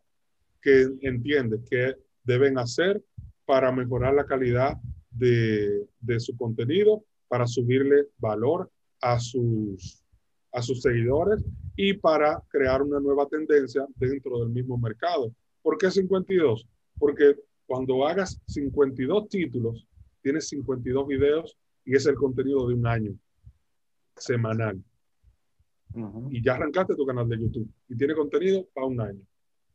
[0.61, 3.03] que entiendes que deben hacer
[3.45, 4.77] para mejorar la calidad
[5.09, 8.69] de, de su contenido, para subirle valor
[9.01, 10.00] a sus,
[10.51, 11.43] a sus seguidores
[11.75, 15.33] y para crear una nueva tendencia dentro del mismo mercado.
[15.61, 16.67] ¿Por qué 52?
[16.97, 17.35] Porque
[17.65, 19.87] cuando hagas 52 títulos,
[20.21, 23.13] tienes 52 videos y es el contenido de un año
[24.15, 24.83] semanal.
[26.29, 29.21] Y ya arrancaste tu canal de YouTube y tiene contenido para un año.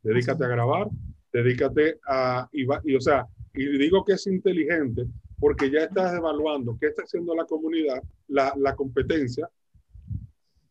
[0.01, 0.87] Dedícate a grabar,
[1.31, 5.05] dedícate a, y, y, o sea, y digo que es inteligente
[5.39, 9.49] porque ya estás evaluando qué está haciendo la comunidad, la, la competencia,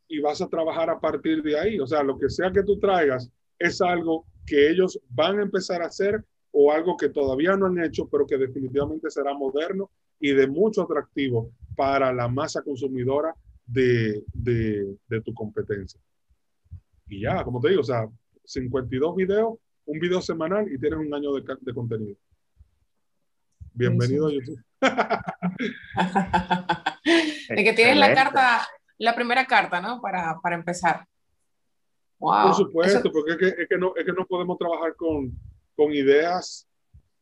[0.08, 1.80] y vas a trabajar a partir de ahí.
[1.80, 5.82] O sea, lo que sea que tú traigas es algo que ellos van a empezar
[5.82, 10.32] a hacer o algo que todavía no han hecho, pero que definitivamente será moderno y
[10.32, 13.34] de mucho atractivo para la masa consumidora
[13.66, 16.00] de, de, de tu competencia.
[17.08, 18.08] Y ya, como te digo, o sea,
[18.44, 22.16] 52 videos, un video semanal y tienes un año de, de contenido.
[23.74, 24.58] Bienvenido a YouTube.
[27.48, 28.66] de que tienes la carta,
[28.98, 30.00] la primera carta, ¿no?
[30.00, 31.06] Para, para empezar.
[32.18, 32.44] Wow.
[32.44, 35.32] Por supuesto, porque es que, es que, no, es que no podemos trabajar con,
[35.76, 36.66] con ideas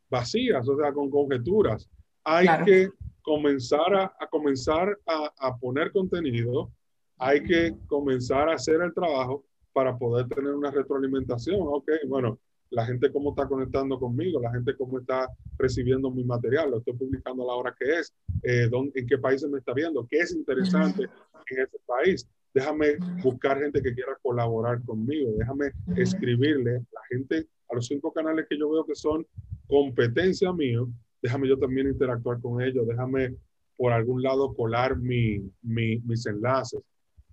[0.09, 1.89] vacías, o sea, con conjeturas.
[2.23, 2.91] Hay que
[3.23, 6.71] comenzar a, a comenzar a, a, poner contenido,
[7.19, 11.59] hay que comenzar a hacer el trabajo para poder tener una retroalimentación.
[11.61, 12.39] Ok, bueno,
[12.75, 16.95] la gente cómo está conectando conmigo, la gente cómo está recibiendo mi material, lo estoy
[16.95, 20.19] publicando a la hora que es, eh, dónde, en qué países me está viendo, qué
[20.19, 22.29] es interesante en ese país.
[22.53, 28.13] Déjame buscar gente que quiera colaborar conmigo, déjame escribirle a la gente, a los cinco
[28.13, 29.27] canales que yo veo que son
[29.69, 30.89] competencia mío,
[31.23, 33.35] déjame yo también interactuar con ellos, déjame
[33.77, 36.81] por algún lado colar mi, mi, mis enlaces.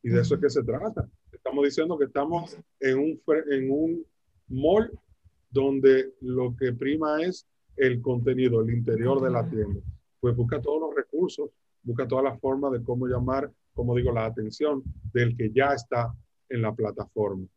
[0.03, 1.07] Y de eso es que se trata.
[1.31, 4.05] Estamos diciendo que estamos en un, en un
[4.47, 4.91] mall
[5.51, 9.81] donde lo que prima es el contenido, el interior de la tienda.
[10.19, 11.49] Pues busca todos los recursos,
[11.83, 14.83] busca todas las formas de cómo llamar, como digo, la atención
[15.13, 16.13] del que ya está
[16.49, 17.47] en la plataforma.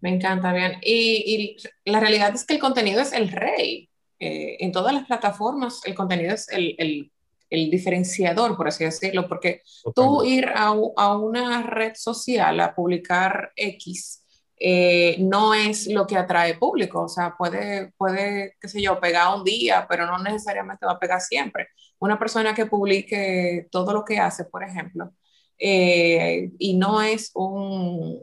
[0.00, 0.74] Me encanta, bien.
[0.82, 3.88] Y, y la realidad es que el contenido es el rey.
[4.18, 7.12] Eh, en todas las plataformas, el contenido es el, el,
[7.50, 9.62] el diferenciador, por así decirlo, porque
[9.94, 14.25] tú ir a, a, una red social a publicar X
[14.58, 17.02] eh, no es lo que atrae público.
[17.02, 20.98] O sea, puede, puede, qué sé yo, pegar un día, pero no necesariamente va a
[20.98, 21.68] pegar siempre.
[21.98, 25.12] Una persona que publique todo lo que hace, por ejemplo,
[25.58, 28.22] eh, y no es un,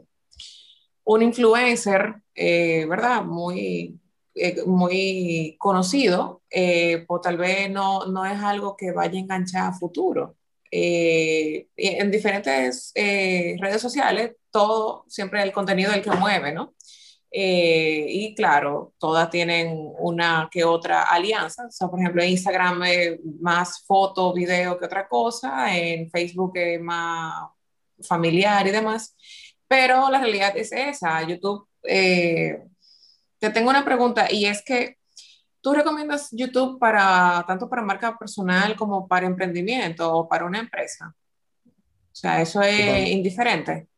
[1.04, 3.24] un influencer, eh, ¿verdad?
[3.24, 4.00] Muy,
[4.66, 10.36] muy conocido, pues tal vez no, no es algo que vaya a enganchar a futuro.
[10.76, 16.74] En diferentes redes sociales todo, siempre el contenido el que mueve, ¿no?
[17.36, 21.66] Eh, y claro, todas tienen una que otra alianza.
[21.66, 26.52] O sea, por ejemplo, en Instagram es más foto, video que otra cosa, en Facebook
[26.54, 27.34] es más
[28.06, 29.16] familiar y demás.
[29.66, 31.26] Pero la realidad es esa.
[31.26, 32.62] YouTube, eh,
[33.40, 34.98] te tengo una pregunta y es que
[35.64, 41.16] tú recomiendas YouTube para tanto para marca personal como para emprendimiento o para una empresa.
[41.66, 43.88] O sea, eso es indiferente.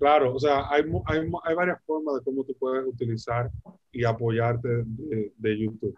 [0.00, 3.50] Claro, o sea, hay, hay, hay, varias formas de cómo tú puedes utilizar
[3.92, 5.94] y apoyarte de, de YouTube.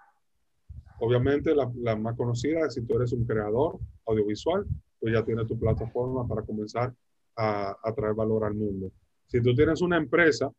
[1.00, 4.66] Obviamente, la, la, más conocida es si tú eres un creador audiovisual,
[5.00, 6.92] pues ya tienes tu plataforma para comenzar
[7.34, 8.92] a, a traer valor al mundo.
[9.26, 10.52] Si tú tienes una empresa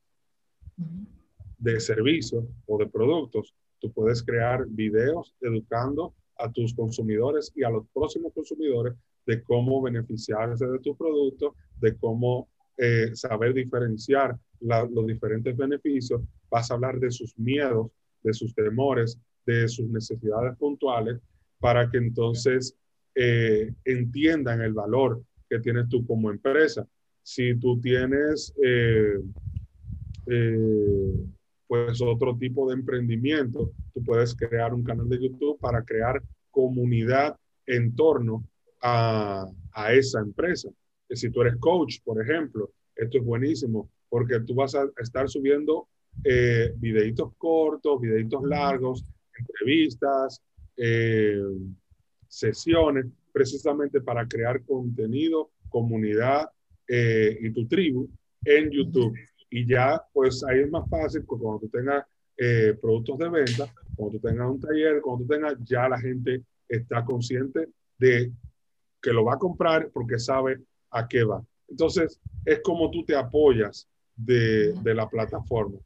[1.59, 3.53] de servicios o de productos,
[3.83, 8.93] tú puedes crear videos educando a tus consumidores y a los próximos consumidores
[9.25, 16.71] de cómo beneficiarse de tu producto, de cómo eh, saber diferenciar los diferentes beneficios, vas
[16.71, 17.91] a hablar de sus miedos,
[18.23, 21.19] de sus temores, de sus necesidades puntuales,
[21.59, 22.77] para que entonces
[23.15, 26.87] eh, entiendan el valor que tienes tú como empresa.
[27.21, 29.19] Si tú tienes eh,
[31.81, 36.21] pues otro tipo de emprendimiento, tú puedes crear un canal de YouTube para crear
[36.51, 38.43] comunidad en torno
[38.81, 40.69] a, a esa empresa
[41.15, 45.87] si tú eres coach, por ejemplo, esto es buenísimo porque tú vas a estar subiendo
[46.23, 49.03] eh, videitos cortos, videitos largos
[49.37, 50.41] entrevistas,
[50.77, 51.41] eh,
[52.27, 56.49] sesiones, precisamente para crear contenido, comunidad
[56.87, 58.07] eh, y tu tribu
[58.45, 59.15] en YouTube.
[59.55, 62.03] Y ya, pues ahí es más fácil, porque cuando tú tengas
[62.37, 66.41] eh, productos de venta, cuando tú tengas un taller, cuando tú tengas, ya la gente
[66.67, 68.31] está consciente de
[68.99, 71.45] que lo va a comprar porque sabe a qué va.
[71.67, 75.77] Entonces, es como tú te apoyas de, de la plataforma.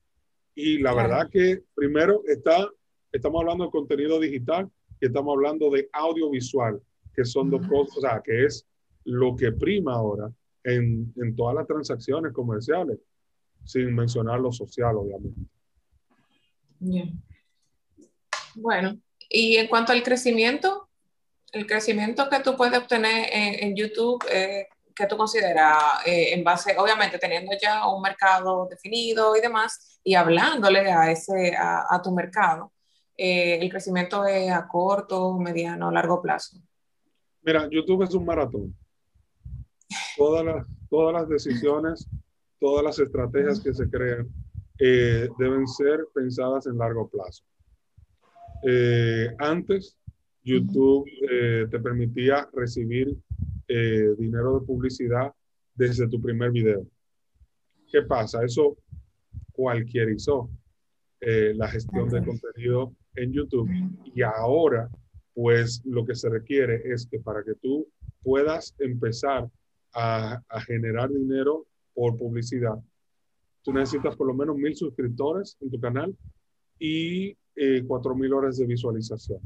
[0.55, 2.69] Y la verdad que primero está,
[3.11, 6.81] estamos hablando de contenido digital y estamos hablando de audiovisual,
[7.13, 8.65] que son dos cosas, o sea, que es
[9.03, 10.31] lo que prima ahora
[10.63, 12.97] en, en todas las transacciones comerciales,
[13.67, 15.41] sin mencionar lo social, obviamente.
[18.55, 18.97] Bueno,
[19.29, 20.87] y en cuanto al crecimiento,
[21.51, 26.75] el crecimiento que tú puedes obtener en, YouTube, eh, ¿qué tú consideras eh, en base,
[26.77, 32.71] obviamente teniendo ya un mercado definido y demás, y hablándole a, ese, a, tu mercado?
[33.17, 36.57] Eh, ¿El crecimiento es a corto, mediano, largo plazo?
[37.41, 38.75] Mira, YouTube es un maratón.
[40.15, 42.07] Todas las, todas las decisiones,
[42.59, 44.27] todas las estrategias que se crean
[44.79, 47.43] eh, deben ser pensadas en largo plazo.
[48.63, 49.97] Eh, antes,
[50.43, 51.05] YouTube
[51.69, 53.17] te permitía recibir
[53.69, 55.33] eh, dinero de publicidad
[55.75, 56.87] desde tu primer video.
[57.91, 58.41] ¿Qué pasa?
[58.45, 58.77] Eso
[59.51, 60.49] cualquierizó
[61.19, 63.69] eh, la gestión de contenido en YouTube
[64.15, 64.89] y ahora
[65.33, 67.85] pues lo que se requiere es que para que tú
[68.23, 69.49] puedas empezar
[69.93, 71.65] a, generar dinero
[71.97, 72.75] por publicidad,
[73.63, 76.15] tú necesitas por lo menos mil suscriptores en tu canal
[76.77, 79.39] y eh, cuatro mil horas de visualización.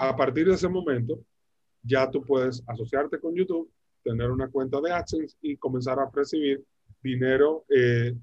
[0.00, 1.18] A partir de ese momento,
[1.82, 3.68] ya tú puedes asociarte con YouTube,
[4.04, 6.64] tener una cuenta de AdSense y comenzar a recibir
[7.02, 8.14] dinero eh,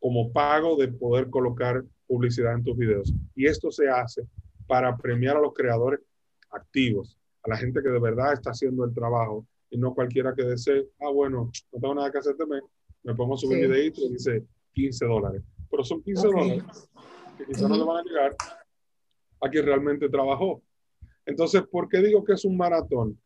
[0.00, 3.12] como pago de poder colocar publicidad en tus videos.
[3.34, 4.26] Y esto se hace
[4.66, 6.00] para premiar a los creadores
[6.48, 10.44] activos, a la gente que de verdad está haciendo el trabajo y no cualquiera que
[10.44, 12.62] desee, ah, bueno, no tengo nada que hacer mes,
[13.02, 15.42] me pongo a subir videito y dice 15 dólares.
[15.70, 16.64] Pero son 15 dólares
[17.36, 18.36] que quizás no le van a llegar
[19.40, 20.62] a quien realmente trabajó.
[21.24, 23.20] Entonces, ¿por qué digo que es un maratón?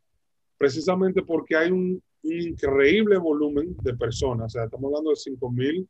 [0.58, 5.88] Precisamente porque hay un, increíble volumen de personas, o sea, estamos hablando de 5 mil,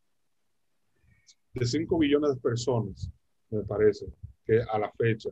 [1.52, 3.10] de 5 billones de personas,
[3.50, 4.06] me parece,
[4.46, 5.28] que a la fecha,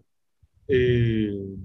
[0.68, 1.56] eh,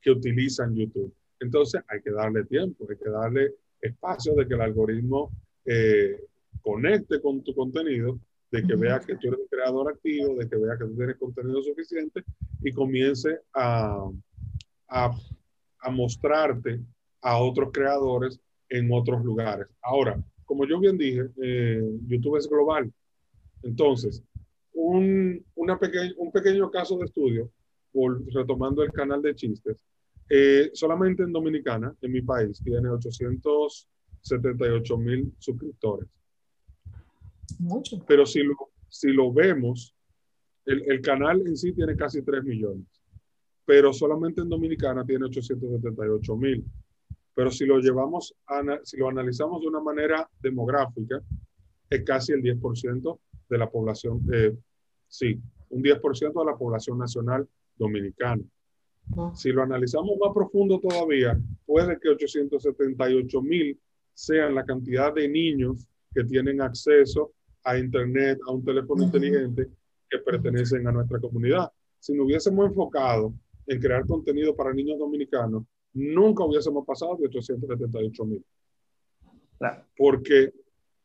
[0.00, 1.14] que utilizan YouTube.
[1.42, 5.30] Entonces, hay que darle tiempo, hay que darle espacio de que el algoritmo
[5.64, 6.20] eh,
[6.60, 8.18] conecte con tu contenido,
[8.50, 11.16] de que vea que tú eres un creador activo, de que vea que tú tienes
[11.16, 12.22] contenido suficiente
[12.62, 14.08] y comience a,
[14.88, 16.80] a, mostrarte
[17.22, 18.38] a otros creadores
[18.68, 19.66] en otros lugares.
[19.80, 22.92] Ahora, como yo bien dije, eh, YouTube es global.
[23.62, 24.22] Entonces,
[24.74, 25.78] un, una
[26.18, 27.50] un pequeño caso de estudio,
[27.92, 29.82] por, retomando el canal de chistes,
[30.28, 36.08] eh, solamente en Dominicana, en mi país, tiene 878 mil suscriptores.
[37.58, 38.04] Mucho.
[38.06, 38.54] Pero si lo,
[38.88, 39.94] si lo vemos,
[40.64, 42.86] el, el canal en sí tiene casi 3 millones
[43.64, 46.64] pero solamente en Dominicana tiene 878 mil.
[47.34, 48.34] Pero si lo llevamos,
[48.82, 51.22] si lo analizamos de una manera demográfica,
[51.88, 53.18] es casi el 10%
[53.48, 54.54] de la población, eh,
[55.08, 58.42] sí, un 10% de la población nacional dominicana.
[59.34, 63.78] Si lo analizamos más profundo todavía, puede que 878 mil
[64.14, 67.32] sean la cantidad de niños que tienen acceso
[67.64, 69.68] a Internet, a un teléfono inteligente
[70.08, 71.70] que pertenecen a nuestra comunidad.
[71.98, 73.32] Si nos hubiésemos enfocado
[73.66, 78.44] en crear contenido para niños dominicanos, nunca hubiésemos pasado de 878 mil.
[79.96, 80.52] Porque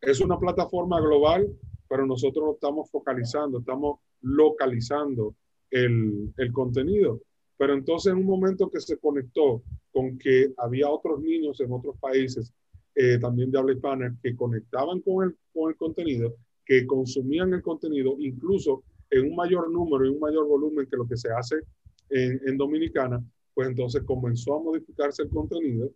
[0.01, 1.47] es una plataforma global,
[1.87, 5.35] pero nosotros estamos focalizando, estamos localizando
[5.69, 7.21] el, el contenido.
[7.57, 11.97] Pero entonces en un momento que se conectó con que había otros niños en otros
[11.99, 12.53] países,
[12.95, 16.35] eh, también de habla hispana, que conectaban con el, con el contenido,
[16.65, 21.07] que consumían el contenido, incluso en un mayor número y un mayor volumen que lo
[21.07, 21.57] que se hace
[22.09, 25.91] en, Dominicana, pues entonces comenzó a modificarse el contenido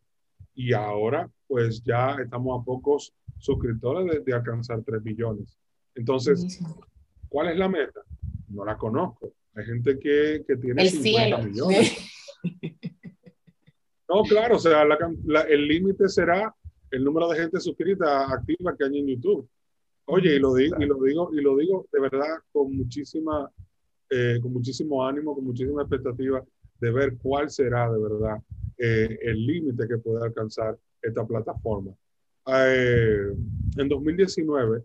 [0.54, 5.58] y ahora pues ya estamos a pocos suscriptores de, alcanzar 3 billones.
[5.96, 6.60] Entonces,
[7.30, 8.02] ¿cuál es la meta?
[8.50, 9.34] No la conozco.
[9.56, 11.98] Hay gente que, que tiene el 50 millones.
[14.08, 14.84] No, claro, o sea,
[15.48, 16.54] el límite será
[16.90, 19.48] el número de gente suscrita activa que hay en YouTube.
[20.06, 23.50] Oye, y lo, digo, y lo digo, y lo digo de verdad con muchísima
[24.14, 26.44] eh, con muchísimo ánimo, con muchísima expectativa
[26.82, 28.44] de ver cuál será de verdad
[28.78, 31.94] eh, el límite que puede alcanzar esta plataforma.
[32.48, 33.34] Eh,
[33.78, 34.84] en 2019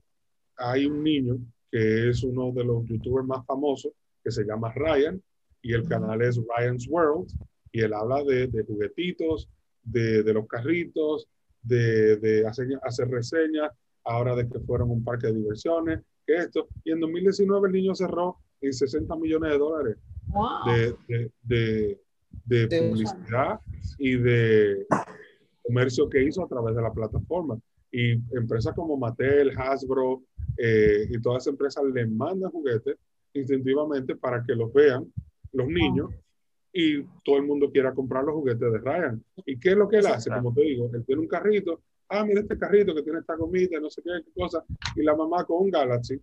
[0.58, 1.38] hay un niño
[1.72, 3.90] que es uno de los youtubers más famosos,
[4.26, 5.22] que se llama Ryan,
[5.62, 7.28] y el canal es Ryan's World
[7.70, 9.48] y él habla de, de juguetitos,
[9.84, 11.28] de, de, los carritos,
[11.62, 13.70] de, de hacer, hacer, reseñas,
[14.02, 16.66] ahora de que fueron un parque de diversiones, que esto.
[16.82, 19.96] Y en 2019 el niño cerró en 60 millones de dólares
[20.26, 20.74] wow.
[21.44, 22.00] de,
[22.44, 23.60] de, publicidad
[23.96, 24.86] y de
[25.62, 27.60] comercio que hizo a través de la plataforma.
[27.92, 30.24] Y empresas como Mattel, Hasbro
[30.56, 32.96] eh, y todas esas empresas le mandan juguetes
[33.38, 35.12] instintivamente para que los vean
[35.52, 36.10] los niños
[36.72, 39.24] y todo el mundo quiera comprar los juguetes de Ryan.
[39.46, 40.30] ¿Y qué es lo que él hace?
[40.30, 43.80] Como te digo, él tiene un carrito, ah, mira este carrito que tiene esta comida,
[43.80, 44.62] no sé qué, qué cosa,
[44.94, 46.20] y la mamá con un Galaxy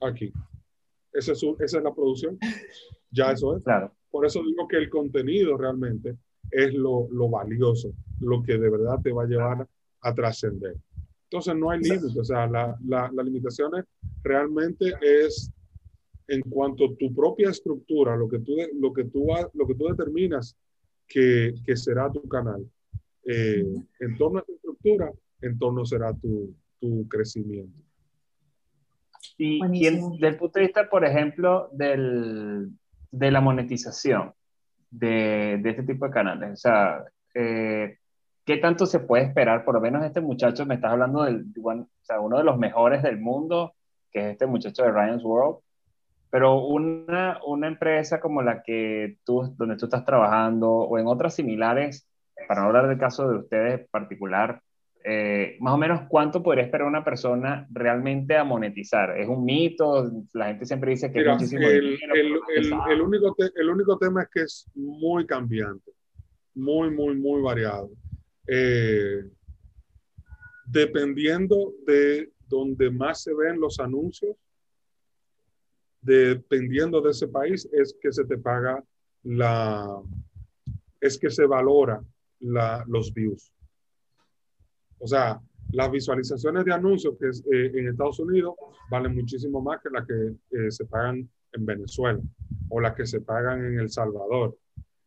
[0.00, 0.32] aquí.
[1.12, 2.38] Esa es, su, esa es la producción.
[3.10, 3.62] Ya eso es.
[3.62, 3.92] Claro.
[4.10, 6.16] Por eso digo que el contenido realmente
[6.50, 9.68] es lo, lo valioso, lo que de verdad te va a llevar
[10.00, 10.76] a trascender.
[11.30, 13.84] Entonces no hay límites, o sea, la, la, las limitaciones
[14.22, 15.50] realmente es
[16.28, 19.86] en cuanto a tu propia estructura, lo que tú, lo que tú, lo que tú
[19.86, 20.56] determinas
[21.06, 22.64] que, que será tu canal.
[23.26, 23.64] Eh,
[24.00, 25.10] en torno a tu estructura,
[25.40, 27.78] en torno será tu, tu crecimiento.
[29.38, 32.70] Y, y el, desde el punto de vista, por ejemplo, del,
[33.10, 34.32] de la monetización
[34.90, 37.04] de, de, este tipo de canales, o sea,
[37.34, 37.98] eh,
[38.44, 39.64] ¿qué tanto se puede esperar?
[39.64, 43.18] Por lo menos este muchacho, me estás hablando o sea, uno de los mejores del
[43.18, 43.74] mundo,
[44.12, 45.63] que es este muchacho de Ryan's World,
[46.34, 51.36] pero una, una empresa como la que tú, donde tú estás trabajando o en otras
[51.36, 52.08] similares,
[52.48, 54.60] para no hablar del caso de ustedes en particular,
[55.04, 59.16] eh, más o menos cuánto podría esperar una persona realmente a monetizar.
[59.16, 60.10] ¿Es un mito?
[60.32, 63.70] La gente siempre dice que Mira, es muchísimo el, el, el, el, único te, el
[63.70, 65.92] único tema es que es muy cambiante,
[66.56, 67.90] muy, muy, muy variado.
[68.48, 69.22] Eh,
[70.66, 74.34] dependiendo de donde más se ven los anuncios,
[76.04, 78.82] dependiendo de ese país, es que se te paga
[79.22, 80.00] la,
[81.00, 82.02] es que se valora
[82.40, 83.52] la, los views.
[84.98, 85.40] O sea,
[85.72, 88.54] las visualizaciones de anuncios que eh, en Estados Unidos
[88.90, 92.20] valen muchísimo más que las que eh, se pagan en Venezuela
[92.68, 94.56] o las que se pagan en El Salvador.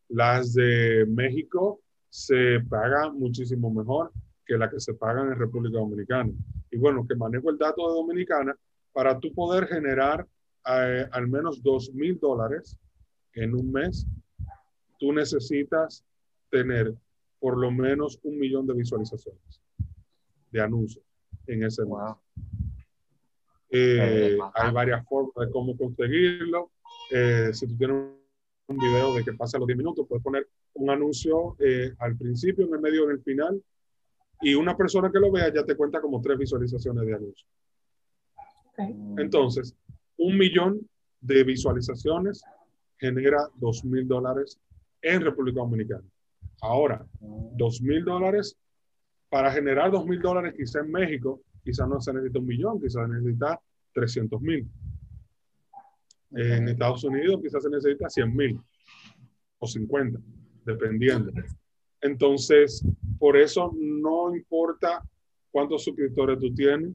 [0.09, 4.11] Las de México se pagan muchísimo mejor
[4.45, 6.31] que las que se pagan en República Dominicana.
[6.71, 8.55] Y bueno, que manejo el dato de Dominicana
[8.93, 10.25] para tú poder generar
[10.69, 12.77] eh, al menos dos mil dólares
[13.33, 14.05] en un mes,
[14.99, 16.03] tú necesitas
[16.49, 16.93] tener
[17.39, 19.61] por lo menos un millón de visualizaciones
[20.51, 21.05] de anuncios
[21.45, 22.17] en ese wow.
[23.69, 26.71] Eh, hay varias formas de cómo conseguirlo.
[27.11, 27.97] Eh, si tú tienes
[28.67, 32.65] un video de que pasa los 10 minutos, puedes poner un anuncio eh, al principio,
[32.65, 33.61] en el medio, en el final,
[34.41, 37.47] y una persona que lo vea ya te cuenta como tres visualizaciones de anuncio.
[38.71, 38.95] Okay.
[39.17, 39.75] Entonces,
[40.17, 40.87] un millón
[41.21, 42.43] de visualizaciones
[42.99, 44.59] genera dos mil dólares
[45.01, 46.03] en República Dominicana.
[46.61, 48.57] Ahora, dos mil dólares,
[49.29, 53.05] para generar dos mil dólares quizá en México, quizá no se necesita un millón, quizá
[53.05, 53.59] se necesita
[53.93, 54.67] 300 mil.
[56.31, 56.51] Okay.
[56.51, 58.59] En Estados Unidos quizás se necesita 100 mil
[59.59, 60.19] o 50,
[60.65, 61.31] dependiendo.
[62.01, 62.85] Entonces,
[63.17, 65.03] por eso no importa
[65.51, 66.93] cuántos suscriptores tú tienes,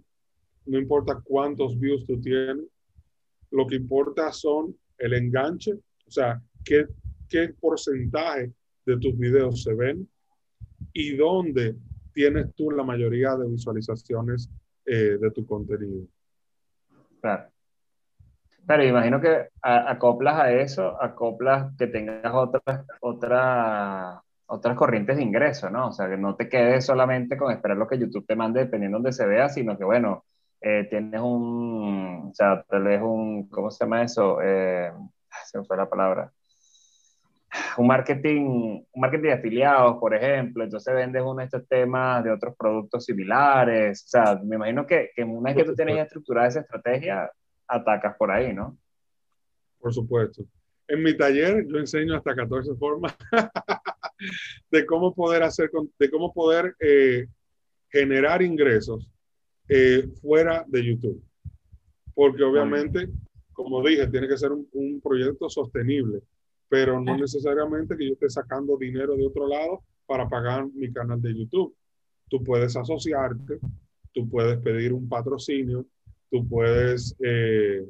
[0.66, 2.64] no importa cuántos views tú tienes,
[3.52, 6.86] lo que importa son el enganche, o sea, qué,
[7.28, 8.52] qué porcentaje
[8.84, 10.08] de tus videos se ven
[10.92, 11.76] y dónde
[12.12, 14.50] tienes tú la mayoría de visualizaciones
[14.84, 16.06] eh, de tu contenido.
[17.20, 17.48] Claro.
[18.64, 25.68] Claro, imagino que acoplas a eso, acoplas que tengas otras, otras, otras corrientes de ingreso,
[25.68, 25.88] ¿no?
[25.88, 28.98] O sea, que no te quedes solamente con esperar lo que YouTube te mande dependiendo
[28.98, 30.24] de donde se vea, sino que, bueno,
[30.62, 34.38] eh, tienes un, o sea, tal vez un, ¿cómo se llama eso?
[34.42, 34.92] Eh,
[35.46, 36.32] se me fue la palabra.
[37.76, 42.30] Un marketing, un marketing de afiliados, por ejemplo, entonces vendes uno de estos temas de
[42.30, 44.04] otros productos similares.
[44.04, 47.30] O sea, me imagino que, que una vez que tú tienes estructurada esa estrategia,
[47.66, 48.78] atacas por ahí, ¿no?
[49.78, 50.44] Por supuesto.
[50.86, 53.16] En mi taller yo enseño hasta 14 formas
[54.70, 57.26] de cómo poder hacer, de cómo poder eh,
[57.90, 59.10] generar ingresos
[59.68, 61.22] eh, fuera de YouTube.
[62.14, 63.08] Porque obviamente,
[63.52, 66.20] como dije, tiene que ser un, un proyecto sostenible,
[66.68, 71.20] pero no necesariamente que yo esté sacando dinero de otro lado para pagar mi canal
[71.20, 71.74] de YouTube.
[72.28, 73.58] Tú puedes asociarte,
[74.12, 75.86] tú puedes pedir un patrocinio,
[76.30, 77.86] tú puedes eh,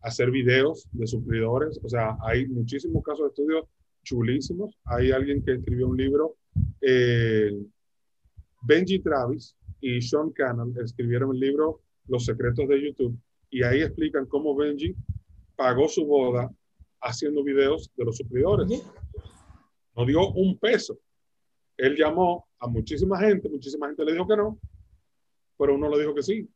[0.00, 3.64] hacer videos de suplidores, o sea, hay muchísimos casos de estudios
[4.04, 4.78] chulísimos.
[4.84, 6.36] Hay alguien que escribió un libro,
[6.80, 7.50] eh,
[8.62, 13.18] Benji Travis, y Sean Cannon escribieron el libro Los secretos de YouTube
[13.50, 14.96] y ahí explican cómo Benji
[15.54, 16.50] pagó su boda
[17.02, 18.66] haciendo videos de los suplidores.
[19.94, 20.98] No dio un peso.
[21.76, 24.58] Él llamó a muchísima gente, muchísima gente le dijo que no,
[25.58, 26.48] pero uno le dijo que sí.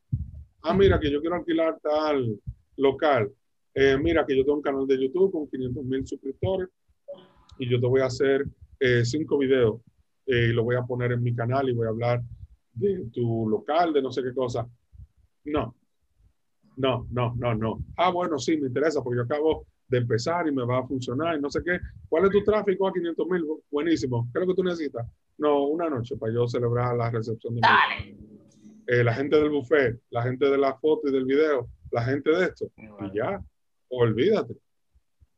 [0.63, 2.41] Ah, mira, que yo quiero alquilar tal
[2.79, 3.31] local.
[3.75, 6.71] Eh, mira, que yo tengo un canal de YouTube con 500 mil suscriptores
[7.59, 8.47] y yo te voy a hacer
[8.81, 9.83] eh, cinco videos
[10.25, 12.23] eh, y lo voy a poner en mi canal y voy a hablar
[12.79, 14.69] de tu local, de no sé qué cosa.
[15.45, 15.75] No,
[16.77, 17.79] no, no, no, no.
[17.97, 21.37] Ah, bueno, sí, me interesa porque yo acabo de empezar y me va a funcionar
[21.37, 21.81] y no sé qué.
[22.09, 23.45] ¿Cuál es tu tráfico a 500 mil?
[23.71, 24.29] Buenísimo.
[24.33, 25.07] ¿Qué es lo que tú necesitas?
[25.39, 28.17] No, una noche para yo celebrar la recepción de Dale.
[28.87, 32.31] eh, la gente del buffet, la gente de la foto y del video, la gente
[32.31, 32.71] de esto.
[32.77, 33.43] Y ya,
[33.89, 34.55] olvídate.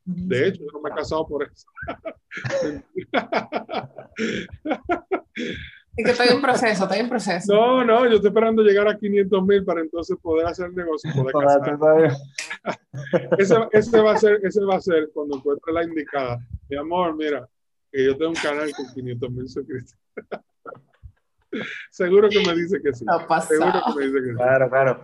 [0.05, 1.66] De hecho, yo no me he casado por eso.
[6.01, 7.55] Es que estoy en proceso, estoy en proceso.
[7.55, 11.11] No, no, yo estoy esperando llegar a 500 mil para entonces poder hacer el negocio
[11.11, 12.16] y poder casar.
[13.38, 16.38] Ese, ese, va a ser, ese va a ser cuando encuentre la indicada.
[16.68, 17.48] Mi amor, mira,
[17.90, 19.96] que yo tengo un canal con 500 mil suscriptores.
[21.90, 23.05] Seguro que me dice que sí.
[23.09, 24.36] Ha Seguro que me dice que sí.
[24.36, 25.03] Claro, claro.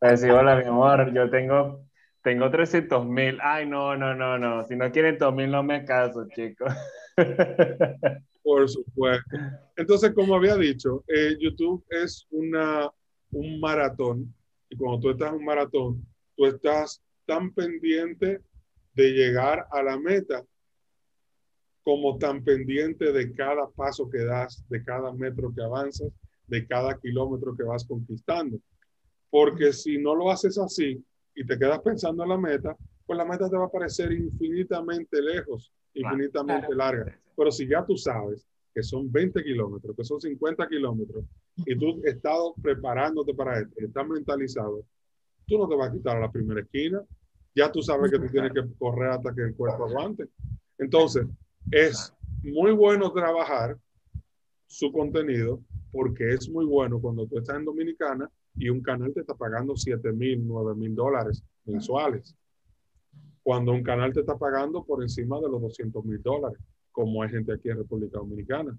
[0.00, 1.84] Pues sí, hola, mi amor, yo tengo,
[2.22, 3.38] tengo 300 mil.
[3.42, 4.64] Ay, no, no, no, no.
[4.64, 6.72] Si no quieren 2 mil, no me caso, chicos.
[8.44, 9.36] Por supuesto.
[9.74, 12.90] Entonces, como había dicho, eh, YouTube es una,
[13.32, 14.32] un maratón.
[14.68, 18.42] Y cuando tú estás en un maratón, tú estás tan pendiente
[18.92, 20.44] de llegar a la meta
[21.82, 26.12] como tan pendiente de cada paso que das, de cada metro que avanzas,
[26.46, 28.58] de cada kilómetro que vas conquistando.
[29.30, 31.02] Porque si no lo haces así
[31.34, 32.76] y te quedas pensando en la meta,
[33.06, 36.76] pues la meta te va a parecer infinitamente lejos, infinitamente Claro.
[36.76, 37.20] larga.
[37.36, 41.24] Pero si ya tú sabes que son 20 kilómetros, que son 50 kilómetros,
[41.56, 44.84] y tú has estado preparándote para esto, estás mentalizado,
[45.46, 47.02] tú no te vas a quitar a la primera esquina,
[47.54, 50.28] ya tú sabes que tú tienes que correr hasta que el cuerpo aguante.
[50.78, 51.26] Entonces,
[51.70, 52.12] es
[52.42, 53.78] muy bueno trabajar
[54.66, 55.60] su contenido
[55.92, 59.76] porque es muy bueno cuando tú estás en Dominicana y un canal te está pagando
[59.76, 62.34] 7 mil, 9 mil dólares mensuales.
[63.42, 66.58] Cuando un canal te está pagando por encima de los 200 mil dólares,
[66.94, 68.78] como hay gente aquí en República Dominicana.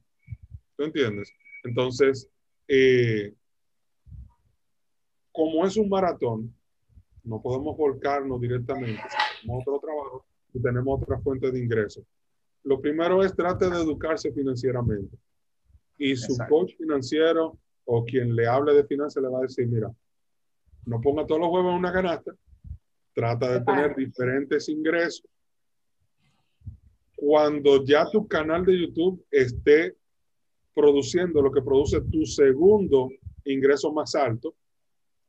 [0.78, 1.32] ¿Tú entiendes?
[1.66, 2.30] Entonces,
[2.68, 3.34] eh,
[5.34, 6.56] como es un maratón,
[7.24, 9.02] no podemos volcarnos directamente.
[9.42, 12.06] Tenemos otro trabajo y tenemos otra fuente de ingresos.
[12.64, 15.18] Lo primero es trate de educarse financieramente.
[15.98, 16.56] Y su Exacto.
[16.56, 19.94] coach financiero o quien le hable de finanzas le va a decir, mira,
[20.86, 22.34] no ponga todos los huevos en una canasta,
[23.14, 25.26] trata de tener diferentes ingresos.
[27.16, 29.96] Cuando ya tu canal de YouTube esté
[30.74, 33.10] produciendo lo que produce tu segundo
[33.46, 34.56] ingreso más alto,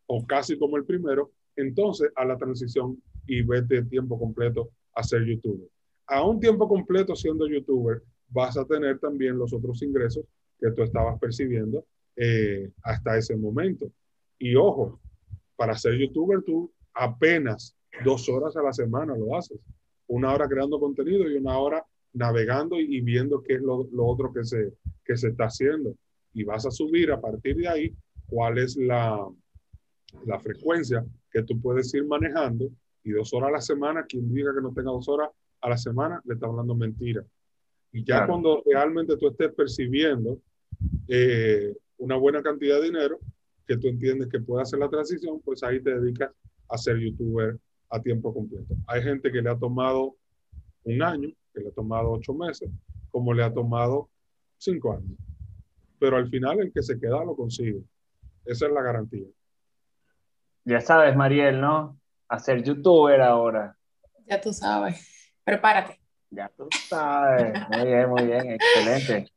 [0.06, 5.24] o casi como el primero, entonces a la transición y vete tiempo completo a ser
[5.24, 5.68] youtuber.
[6.06, 10.24] A un tiempo completo siendo youtuber, vas a tener también los otros ingresos
[10.60, 11.84] que tú estabas percibiendo
[12.16, 13.90] eh, hasta ese momento.
[14.38, 15.00] Y ojo,
[15.56, 19.58] para ser youtuber tú apenas dos horas a la semana lo haces.
[20.08, 24.06] Una hora creando contenido y una hora navegando y, y viendo qué es lo, lo
[24.06, 24.72] otro que se,
[25.04, 25.94] que se está haciendo.
[26.32, 27.94] Y vas a subir a partir de ahí
[28.26, 29.26] cuál es la,
[30.24, 32.70] la frecuencia que tú puedes ir manejando
[33.04, 35.30] y dos horas a la semana, quien diga que no tenga dos horas
[35.60, 37.24] a la semana, le está hablando mentira.
[37.92, 38.26] Y ya Claro.
[38.32, 40.40] cuando realmente tú estés percibiendo
[41.08, 43.18] eh, una buena cantidad de dinero,
[43.66, 46.30] que tú entiendes que puede hacer la transición, pues ahí te dedicas
[46.68, 47.58] a ser youtuber
[47.90, 48.74] a tiempo completo.
[48.86, 50.16] Hay gente que le ha tomado
[50.84, 52.70] un año, que le ha tomado ocho meses,
[53.10, 54.08] como le ha tomado
[54.58, 55.18] cinco años.
[55.98, 57.82] Pero al final el que se queda lo consigue.
[58.44, 59.26] Esa es la garantía.
[60.64, 61.98] Ya sabes, Mariel, ¿no?
[62.28, 63.76] A ser youtuber ahora.
[64.26, 65.32] Ya tú sabes.
[65.44, 66.00] Prepárate.
[66.30, 67.68] Ya tú sabes.
[67.70, 69.32] Muy bien, muy bien, excelente.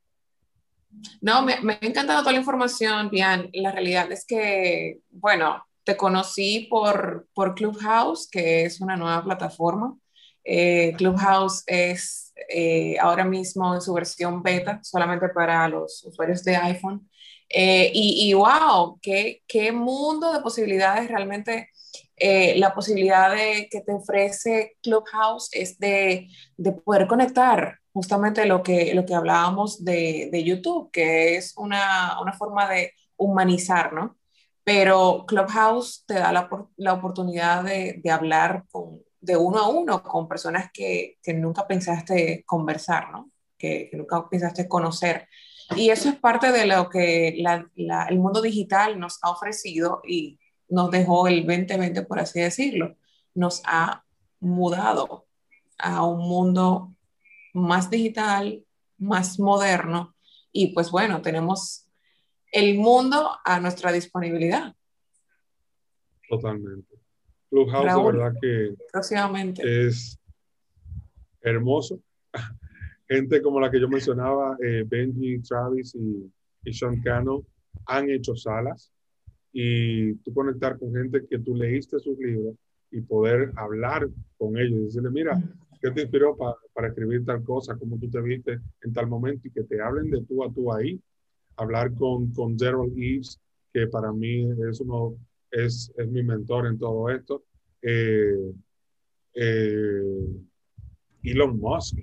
[1.22, 3.50] No, me, me ha encantado toda la información, Bian.
[3.54, 9.98] La realidad es que, bueno, te conocí por, por Clubhouse, que es una nueva plataforma.
[10.44, 16.56] Eh, Clubhouse es eh, ahora mismo en su versión beta, solamente para los usuarios de
[16.58, 17.10] iPhone.
[17.50, 21.70] Eh, y, y, wow, qué, qué mundo de posibilidades realmente.
[22.16, 28.62] Eh, la posibilidad de, que te ofrece Clubhouse es de, de poder conectar justamente lo
[28.62, 34.19] que, lo que hablábamos de, de YouTube, que es una, una, forma de humanizar, ¿no?
[34.72, 36.48] Pero Clubhouse te da la,
[36.78, 41.66] la oportunidad de, de, hablar con, de uno a uno con personas que, que nunca
[41.66, 43.32] pensaste conversar, ¿no?
[43.58, 45.28] Que, que, nunca pensaste conocer.
[45.76, 50.04] Y eso es parte de lo que la, la, el mundo digital nos ha ofrecido
[50.08, 52.96] y nos dejó el 2020, por así decirlo.
[53.34, 54.04] Nos ha
[54.40, 55.26] mudado
[55.80, 56.94] a un mundo
[57.56, 58.64] más digital,
[59.00, 60.14] más moderno
[60.52, 61.89] y pues bueno, tenemos
[62.52, 64.74] el mundo a nuestra disponibilidad.
[66.28, 66.96] Totalmente.
[67.50, 69.88] Clubhouse, de verdad que próximamente.
[69.88, 70.20] es
[71.42, 72.00] hermoso.
[73.08, 76.32] Gente como la que yo mencionaba, eh, Benji, Travis y,
[76.64, 77.44] y Sean Cano,
[77.86, 78.92] han hecho salas
[79.52, 82.56] y tú conectar con gente que tú leíste sus libros
[82.92, 85.42] y poder hablar con ellos y decirle, mira,
[85.82, 86.38] ¿qué te inspiró
[86.74, 87.78] para escribir tal cosa?
[87.78, 89.48] ¿Cómo tú te viste en tal momento?
[89.48, 91.00] Y que te hablen de tú a tú ahí.
[91.60, 93.40] Hablar con, con Gerald Eves,
[93.74, 95.16] que para mí es, uno,
[95.52, 97.44] es, es mi mentor en todo esto.
[97.82, 98.54] Eh,
[99.36, 100.02] eh,
[101.24, 101.98] Elon Musk,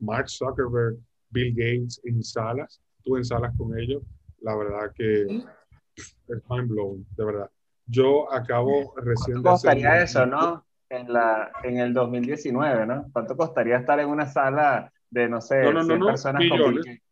[0.00, 0.96] Mark Zuckerberg,
[1.30, 4.02] Bill Gates en salas, tú en salas con ellos,
[4.40, 6.16] la verdad que es
[6.48, 7.50] mind blowing, de verdad.
[7.86, 10.64] Yo acabo recién ¿Cuánto costaría eso, no?
[10.88, 13.06] En, la, en el 2019, ¿no?
[13.12, 17.11] ¿Cuánto costaría estar en una sala de, no sé, no, no, no, personas millones, con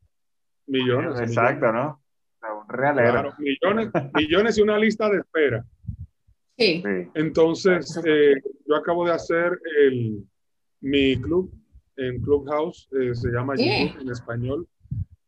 [0.71, 1.21] millones.
[1.21, 2.03] Exacto, ¿no?
[2.43, 3.12] Un realero.
[3.12, 5.64] Claro, millones, millones y una lista de espera.
[6.57, 6.83] Sí.
[7.14, 8.35] Entonces, eh,
[8.66, 10.23] yo acabo de hacer el,
[10.81, 11.53] mi club
[11.97, 14.68] en Clubhouse, eh, se llama YouTube en español.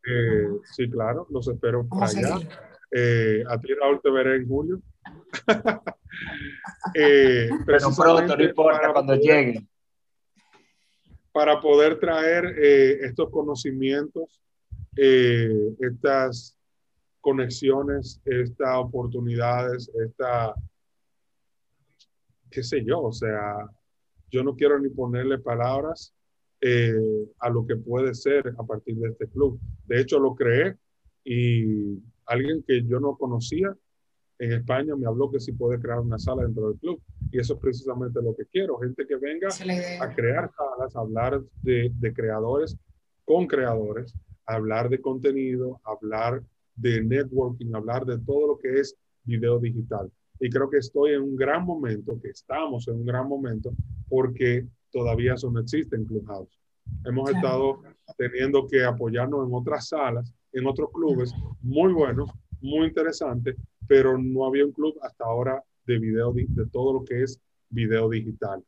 [0.07, 2.49] Eh, sí, claro, los espero para allá.
[2.90, 4.82] Eh, a ti, Raúl, te veré en julio.
[6.95, 9.68] eh, Pero pronto, no importa, cuando lleguen.
[11.32, 14.43] Para poder traer eh, estos conocimientos,
[14.97, 16.57] eh, estas
[17.20, 20.55] conexiones, estas oportunidades, esta,
[22.51, 23.68] qué sé yo, o sea,
[24.30, 26.14] yo no quiero ni ponerle palabras
[26.61, 29.59] eh, a lo que puede ser a partir de este club.
[29.86, 30.76] De hecho, lo creé
[31.24, 33.74] y alguien que yo no conocía
[34.38, 37.01] en España me habló que sí puede crear una sala dentro del club.
[37.30, 41.40] Y eso es precisamente lo que quiero, gente que venga a crear salas, a hablar
[41.62, 42.76] de, de creadores
[43.24, 44.14] con creadores,
[44.47, 46.43] hablar de contenido, hablar
[46.74, 50.11] de networking, hablar de todo lo que es video digital.
[50.40, 53.72] Y creo que estoy en un gran momento, que estamos en un gran momento,
[54.09, 56.59] porque todavía eso no existe en Clubhouse.
[57.05, 57.82] Hemos estado
[58.16, 62.30] teniendo que apoyarnos en otras salas en otros clubes muy buenos,
[62.61, 67.22] muy interesantes, pero no había un club hasta ahora de video, de todo lo que
[67.22, 67.40] es
[67.70, 68.62] video digital.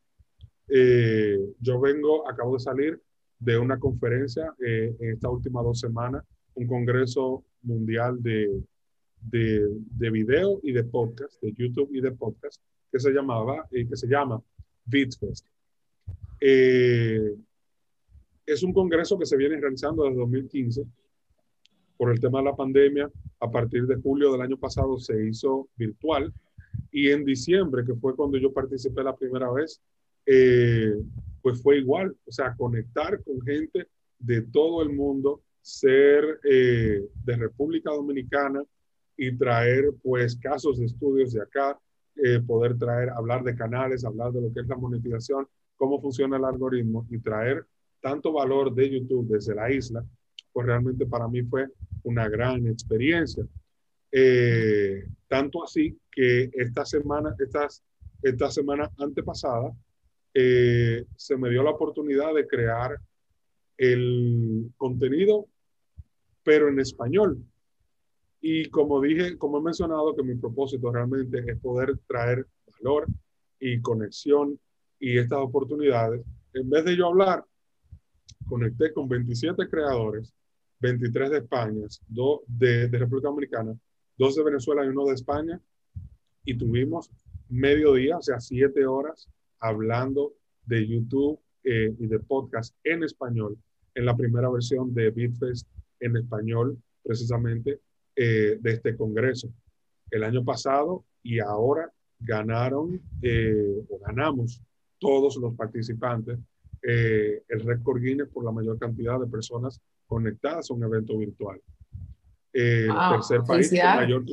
[0.67, 3.01] Eh, yo vengo, acabo de salir
[3.45, 6.23] de una conferencia eh, en estas últimas dos semanas,
[6.55, 8.63] un congreso mundial de,
[9.21, 12.59] de, de, video y de podcast, de YouTube y de podcast,
[12.91, 14.41] que se llamaba, eh, que se llama
[14.85, 15.45] BeatFest.
[16.41, 17.35] Eh,
[18.47, 20.83] es un congreso que se viene realizando desde 2015
[21.97, 25.69] por el tema de la pandemia, a partir de julio del año pasado se hizo
[25.75, 26.33] virtual
[26.91, 29.81] y en diciembre, que fue cuando yo participé la primera vez,
[30.25, 30.95] eh,
[31.45, 33.85] pues fue igual, o sea, conectar con gente
[34.17, 38.63] de todo el mundo, ser eh, de República Dominicana
[39.15, 41.79] y traer pues casos de estudios de acá,
[42.15, 46.37] eh, poder traer, hablar de canales, hablar de lo que es la monetización, cómo funciona
[46.37, 47.63] el algoritmo y traer
[48.01, 50.03] tanto valor de YouTube desde la isla
[50.51, 51.67] pues realmente para mí fue
[52.01, 53.45] una gran experiencia.
[54.11, 57.83] Eh, tanto así que esta semana, estas,
[58.23, 59.71] esta semana antepasada,
[60.37, 62.99] eh, se me dio la oportunidad de crear
[63.77, 65.47] el contenido,
[66.43, 67.41] pero en español.
[68.41, 72.45] Y como dije, como he mencionado, que mi propósito realmente es poder traer
[72.77, 73.07] valor
[73.59, 74.59] y conexión
[74.99, 76.21] y estas oportunidades.
[76.53, 77.45] En vez de yo hablar,
[78.45, 80.33] conecté con 27 creadores
[80.79, 83.73] 23 de España, dos de, República Dominicana,
[84.17, 85.61] dos de Venezuela y uno de España,
[86.43, 87.09] y tuvimos
[87.49, 89.29] mediodía, o sea, siete horas
[89.67, 90.33] hablando
[90.65, 93.57] de YouTube eh, y de podcast en español,
[93.93, 95.67] en la primera versión de BitFest
[95.99, 97.79] en español, precisamente
[98.15, 99.49] eh, de este congreso.
[100.11, 104.61] El año pasado y ahora ganaron eh, o ganamos
[104.99, 106.39] todos los participantes
[106.87, 111.59] el récord Guinness por la mayor cantidad de personas conectadas a un evento virtual.
[112.53, 114.23] El tercer país mayor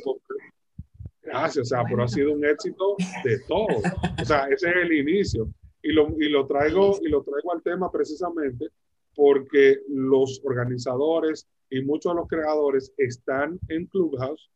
[1.32, 3.82] Gracias, o sea, pero ha sido un éxito de todos.
[4.20, 5.48] O sea, ese es el inicio.
[5.82, 8.68] Y lo, y lo, traigo, y lo traigo al tema precisamente
[9.14, 14.50] porque los organizadores y muchos de los creadores están en Clubhouse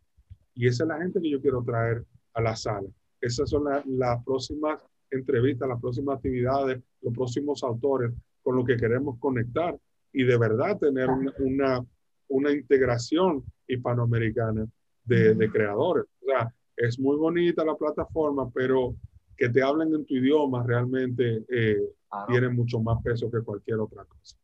[0.55, 2.05] y esa es la gente que yo quiero traer
[2.35, 2.89] a la sala.
[3.21, 4.79] Esas son las próximas
[5.11, 8.13] entrevistas, las próximas actividades, los próximos autores
[8.43, 9.77] con los que queremos conectar
[10.13, 11.85] y de verdad tener una,
[12.29, 14.67] una, integración hispanoamericana
[15.05, 16.05] de, de, creadores.
[16.23, 18.95] O sea, es muy bonita la plataforma, pero
[19.37, 21.81] que te hablen en tu idioma realmente eh,
[22.29, 24.37] tiene mucho más peso que cualquier otra cosa.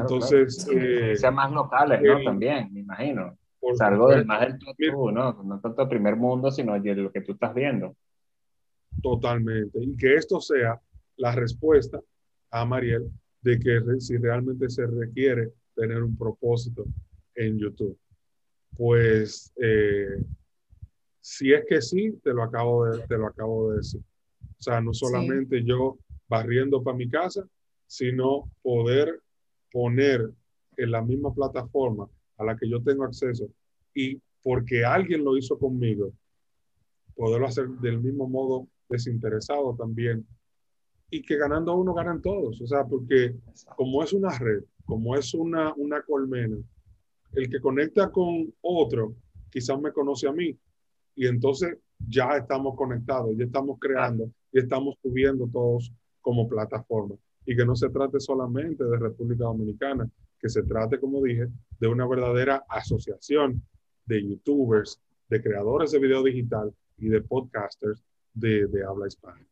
[0.00, 2.22] Entonces, eh, sean más locales, ¿no?
[2.22, 3.38] También, me imagino.
[3.58, 5.42] Por algo del más del tú, ¿no?
[5.42, 7.96] No tanto el primer mundo, sino lo que tú estás viendo.
[9.02, 9.78] Totalmente.
[9.82, 10.80] Y que esto sea
[11.16, 12.00] la respuesta
[12.50, 13.10] a Mariel
[13.40, 16.84] de que si realmente se requiere tener un propósito
[17.34, 17.98] en YouTube.
[18.76, 20.22] Pues eh,
[21.30, 24.00] si es que sí, te lo acabo de, te lo acabo de decir.
[24.40, 27.46] O sea, no solamente yo barriendo para mi casa,
[27.86, 29.20] sino poder
[29.70, 30.30] poner
[30.78, 32.08] en la misma plataforma
[32.38, 33.46] a la que yo tengo acceso
[33.94, 36.14] y porque alguien lo hizo conmigo,
[37.14, 40.26] poderlo hacer del mismo modo desinteresado también.
[41.10, 43.34] Y que ganando uno ganan todos, o sea, porque
[43.76, 46.56] como es una red, como es una, una colmena,
[47.34, 49.14] el que conecta con otro
[49.50, 50.58] quizás me conoce a mí
[51.18, 57.56] y entonces ya estamos conectados, ya estamos creando y estamos subiendo todos como plataforma y
[57.56, 60.08] que no se trate solamente de República Dominicana,
[60.38, 61.48] que se trate, como dije,
[61.80, 63.60] de una verdadera asociación
[64.06, 69.44] de youtubers, de creadores de video digital y de podcasters de, de habla hispana.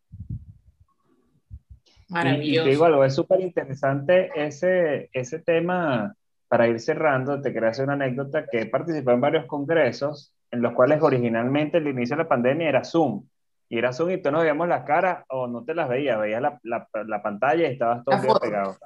[2.10, 2.68] Maravilloso.
[2.68, 6.14] Y, digo algo, es súper interesante ese, ese tema,
[6.46, 10.62] para ir cerrando, te quería hacer una anécdota que he participado en varios congresos en
[10.62, 13.26] los cuales originalmente el inicio de la pandemia era Zoom.
[13.68, 16.40] Y era Zoom y tú no veíamos las caras o no te las veías, veías
[16.40, 18.76] la, la, la pantalla y estabas todo pegado.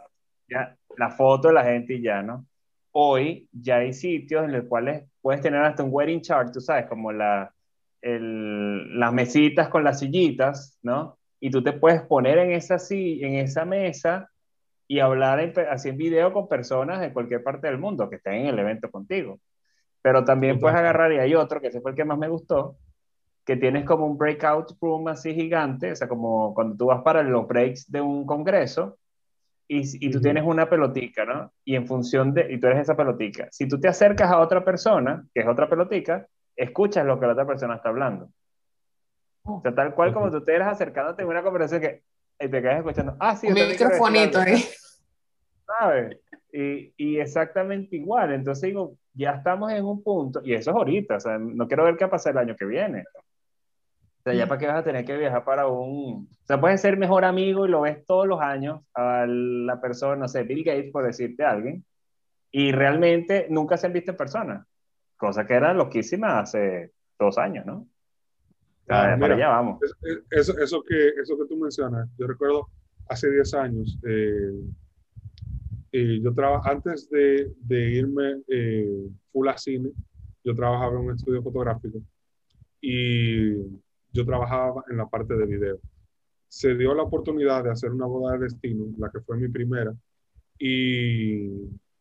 [0.48, 2.46] Ya, la foto de la gente y ya, ¿no?
[2.92, 6.86] Hoy ya hay sitios en los cuales puedes tener hasta un wedding chart, tú sabes,
[6.86, 7.52] como la,
[8.02, 11.18] el, las mesitas con las sillitas, ¿no?
[11.38, 14.28] Y tú te puedes poner en esa, en esa mesa
[14.88, 18.46] y hablar así en video con personas de cualquier parte del mundo que estén en
[18.48, 19.38] el evento contigo.
[20.03, 22.76] Pero también puedes agarrar, y hay otro, que ese fue el que más me gustó,
[23.44, 27.22] que tienes como un breakout room así gigante, o sea, como cuando tú vas para
[27.22, 28.98] los breaks de un congreso,
[29.68, 31.53] y, y tú tienes una pelotica, ¿no?
[31.64, 33.46] Y en función de, y tú eres esa pelotica.
[33.53, 36.26] Si tú te acercas a otra persona, que es otra pelotica,
[36.57, 38.30] escuchas lo que la otra persona está hablando.
[39.44, 42.03] O sea, tal cual como tú te eres acercándote en una conversación que
[42.40, 44.64] y te quedas escuchando, ah, sí, un microfonito, ¿eh?
[45.66, 46.18] ¿Sabes?
[46.53, 48.32] Y, y, exactamente igual.
[48.32, 51.84] Entonces digo, ya estamos en un punto, y eso es ahorita, o sea, no quiero
[51.84, 53.04] ver qué pasa el año que viene.
[54.20, 56.28] O sea, ya para qué vas a tener que viajar para un...
[56.30, 60.16] O sea, puedes ser mejor amigo y lo ves todos los años a la persona,
[60.16, 61.84] no sé, Bill Gates, por decirte a alguien,
[62.50, 64.66] y realmente nunca se han visto en persona,
[65.16, 67.86] cosa que era loquísima hace dos años, ¿no?
[68.88, 69.80] Ah, para allá vamos.
[70.30, 72.68] Eso, eso, que, eso que tú mencionas, yo recuerdo
[73.08, 74.52] hace 10 años, eh,
[75.93, 79.91] eh, yo trabajaba, antes de, de irme eh, full a cine,
[80.45, 82.01] yo trabajaba en un estudio fotográfico
[82.80, 83.55] y
[84.12, 85.78] yo trabajaba en la parte de video.
[86.49, 89.95] Se dio la oportunidad de hacer una boda de destino, la que fue mi primera,
[90.59, 91.49] y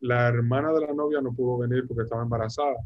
[0.00, 2.76] la hermana de la novia no pudo venir porque estaba embarazada.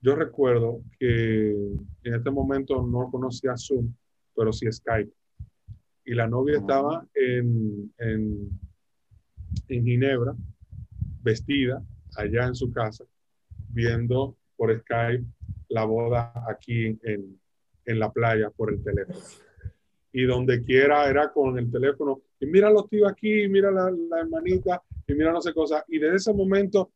[0.00, 3.92] Yo recuerdo que en este momento no conocía Zoom,
[4.34, 5.12] pero sí Skype.
[6.04, 8.50] Y la novia estaba en, en
[9.68, 10.34] en Ginebra,
[11.22, 11.82] vestida
[12.16, 13.04] allá en su casa,
[13.68, 15.24] viendo por Skype
[15.68, 17.40] la boda aquí en,
[17.84, 19.18] en la playa por el teléfono.
[20.12, 22.20] Y donde quiera era con el teléfono.
[22.40, 25.84] Y mira los tíos aquí, mira la, la hermanita, y mira no sé cosas.
[25.88, 26.90] Y desde ese momento,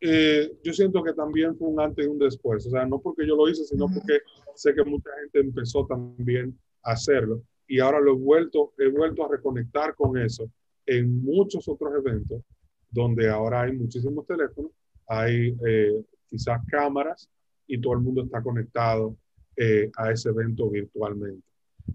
[0.00, 2.66] eh, yo siento que también fue un antes y un después.
[2.66, 4.20] O sea, no porque yo lo hice, sino porque
[4.54, 7.42] sé que mucha gente empezó también a hacerlo.
[7.66, 10.48] Y ahora lo he vuelto, he vuelto a reconectar con eso
[10.88, 12.42] en muchos otros eventos
[12.90, 14.72] donde ahora hay muchísimos teléfonos,
[15.06, 17.28] hay eh, quizás cámaras
[17.66, 19.14] y todo el mundo está conectado
[19.54, 21.46] eh, a ese evento virtualmente.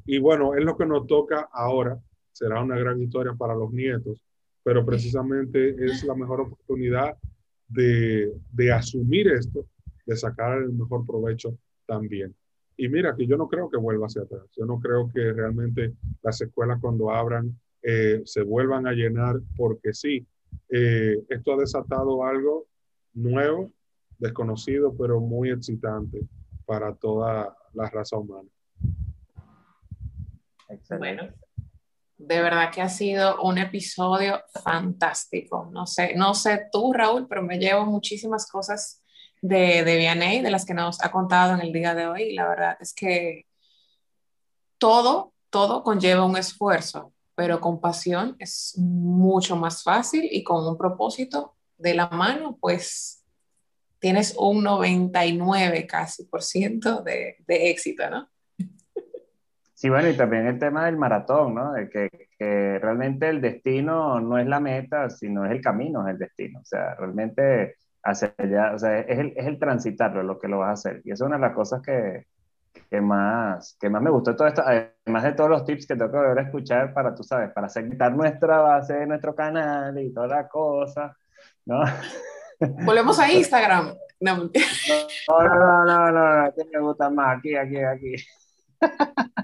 [0.06, 2.00] Y bueno, es lo que nos toca ahora.
[2.32, 4.24] Será una gran historia para los nietos,
[4.64, 7.18] pero precisamente es la mejor oportunidad
[7.68, 9.66] de, de asumir esto,
[10.06, 12.36] de sacar el mejor provecho también.
[12.78, 14.44] Y mira, que yo no creo que vuelva hacia atrás.
[14.56, 19.94] Yo no creo que realmente las escuelas cuando abran eh, se vuelvan a llenar porque
[19.94, 20.26] sí,
[20.70, 22.68] eh, esto ha desatado algo
[23.14, 23.72] nuevo,
[24.18, 26.22] desconocido, pero muy excitante
[26.66, 28.50] para toda la raza humana.
[30.98, 31.30] Bueno,
[32.18, 35.70] de verdad que ha sido un episodio fantástico.
[35.72, 39.04] No sé, no sé tú, Raúl, pero me llevo muchísimas cosas
[39.42, 42.24] de, de Vianney, de las que nos ha contado en el día de hoy.
[42.24, 43.46] Y la verdad es que
[44.78, 50.78] todo, todo conlleva un esfuerzo pero con pasión es mucho más fácil y con un
[50.78, 53.24] propósito de la mano, pues
[54.00, 58.30] tienes un 99 casi por ciento de, de éxito, ¿no?
[59.74, 61.74] Sí, bueno, y también el tema del maratón, ¿no?
[61.74, 66.14] De que, que, realmente el destino no es la meta, sino es el camino, es
[66.14, 66.60] el destino.
[66.62, 70.60] O sea, realmente hacia allá, o sea, es el, es el transitarlo lo que lo
[70.60, 71.02] vas a hacer.
[71.04, 72.28] Y eso es una de las cosas que,
[72.90, 76.12] que más, que más me gustó todo esto, además de todos los tips que tengo
[76.12, 80.14] que volver a escuchar para, tú sabes, para segmentar nuestra base de nuestro canal y
[80.14, 81.16] toda la cosa,
[81.66, 81.82] ¿no?
[82.86, 83.96] Volvemos a Instagram.
[84.20, 84.50] No, no,
[85.28, 88.16] no, no, no, no, me gusta más, aquí, aquí, aquí.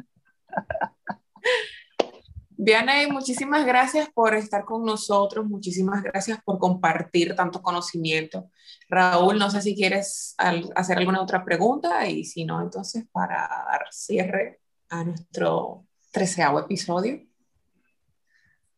[2.61, 8.49] Vianey, muchísimas gracias por estar con nosotros, muchísimas gracias por compartir tanto conocimiento.
[8.89, 10.35] Raúl, no sé si quieres
[10.75, 17.21] hacer alguna otra pregunta y si no, entonces para dar cierre a nuestro treceavo episodio.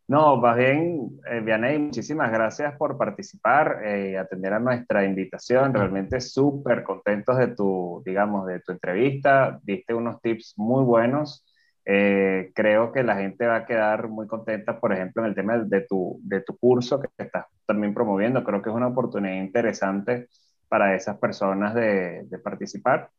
[0.08, 5.74] No, más bien, eh, muchísimas gracias por participar y eh, atender a nuestra invitación.
[5.74, 9.60] Realmente súper contentos de tu, digamos, de tu entrevista.
[9.64, 11.44] Diste unos tips muy buenos
[11.86, 15.58] eh, creo que la gente va a quedar muy contenta, por ejemplo, en el tema
[15.58, 18.44] de tu, de tu curso que estás también promoviendo.
[18.44, 20.28] Creo que es una oportunidad interesante
[20.68, 23.10] para esas personas de, de participar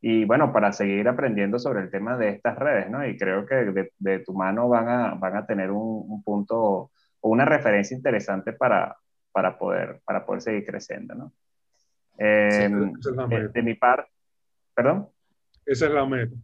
[0.00, 3.06] y bueno, para seguir aprendiendo sobre el tema de estas redes, ¿no?
[3.06, 6.90] Y creo que de, de tu mano van a, van a tener un, un, punto
[7.20, 8.96] o una referencia interesante para,
[9.30, 11.32] para, poder, para poder seguir creciendo, ¿no?
[12.18, 14.10] Eh, de, de mi parte,
[14.74, 15.08] ¿perdón?
[15.64, 16.34] Esa es la meta.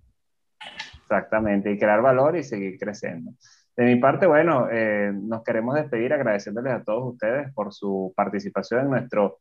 [1.10, 3.32] Exactamente, y crear valor y seguir creciendo.
[3.74, 8.82] De mi parte, bueno, eh, nos queremos despedir agradeciéndoles a todos ustedes por su participación
[8.82, 9.38] en nuestro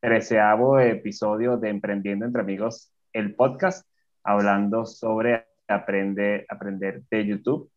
[0.00, 3.86] treceavo episodio de Emprendiendo entre Amigos, el podcast,
[4.24, 7.70] hablando sobre aprender, aprender de YouTube,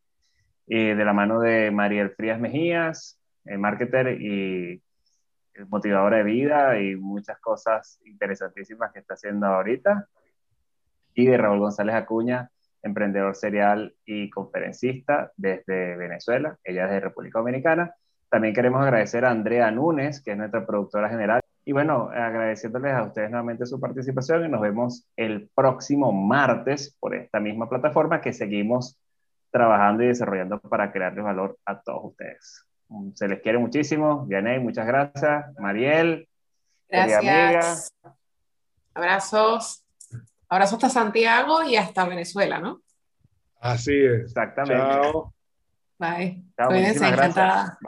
[0.65, 4.81] y de la mano de Mariel Frías Mejías, eh, marketer y
[5.67, 10.07] motivadora de vida y muchas cosas interesantísimas que está haciendo ahorita,
[11.13, 12.49] y de Raúl González Acuña,
[12.83, 17.95] emprendedor serial y conferencista desde Venezuela, ella es de República Dominicana.
[18.29, 21.41] También queremos agradecer a Andrea Núñez, que es nuestra productora general.
[21.63, 27.13] Y bueno, agradeciéndoles a ustedes nuevamente su participación y nos vemos el próximo martes por
[27.13, 28.97] esta misma plataforma que seguimos
[29.51, 32.65] trabajando y desarrollando para crearles valor a todos ustedes.
[33.13, 34.25] Se les quiere muchísimo.
[34.25, 35.45] Vianey, muchas gracias.
[35.59, 36.27] Mariel.
[36.89, 37.93] Gracias.
[38.93, 39.85] Abrazos.
[40.51, 42.81] Abrazo hasta Santiago y hasta Venezuela, ¿no?
[43.61, 44.23] Así es.
[44.23, 44.83] Exactamente.
[44.83, 45.33] Chao.
[45.97, 46.43] Bye.
[46.57, 47.79] Chao, Cuídense, encantada.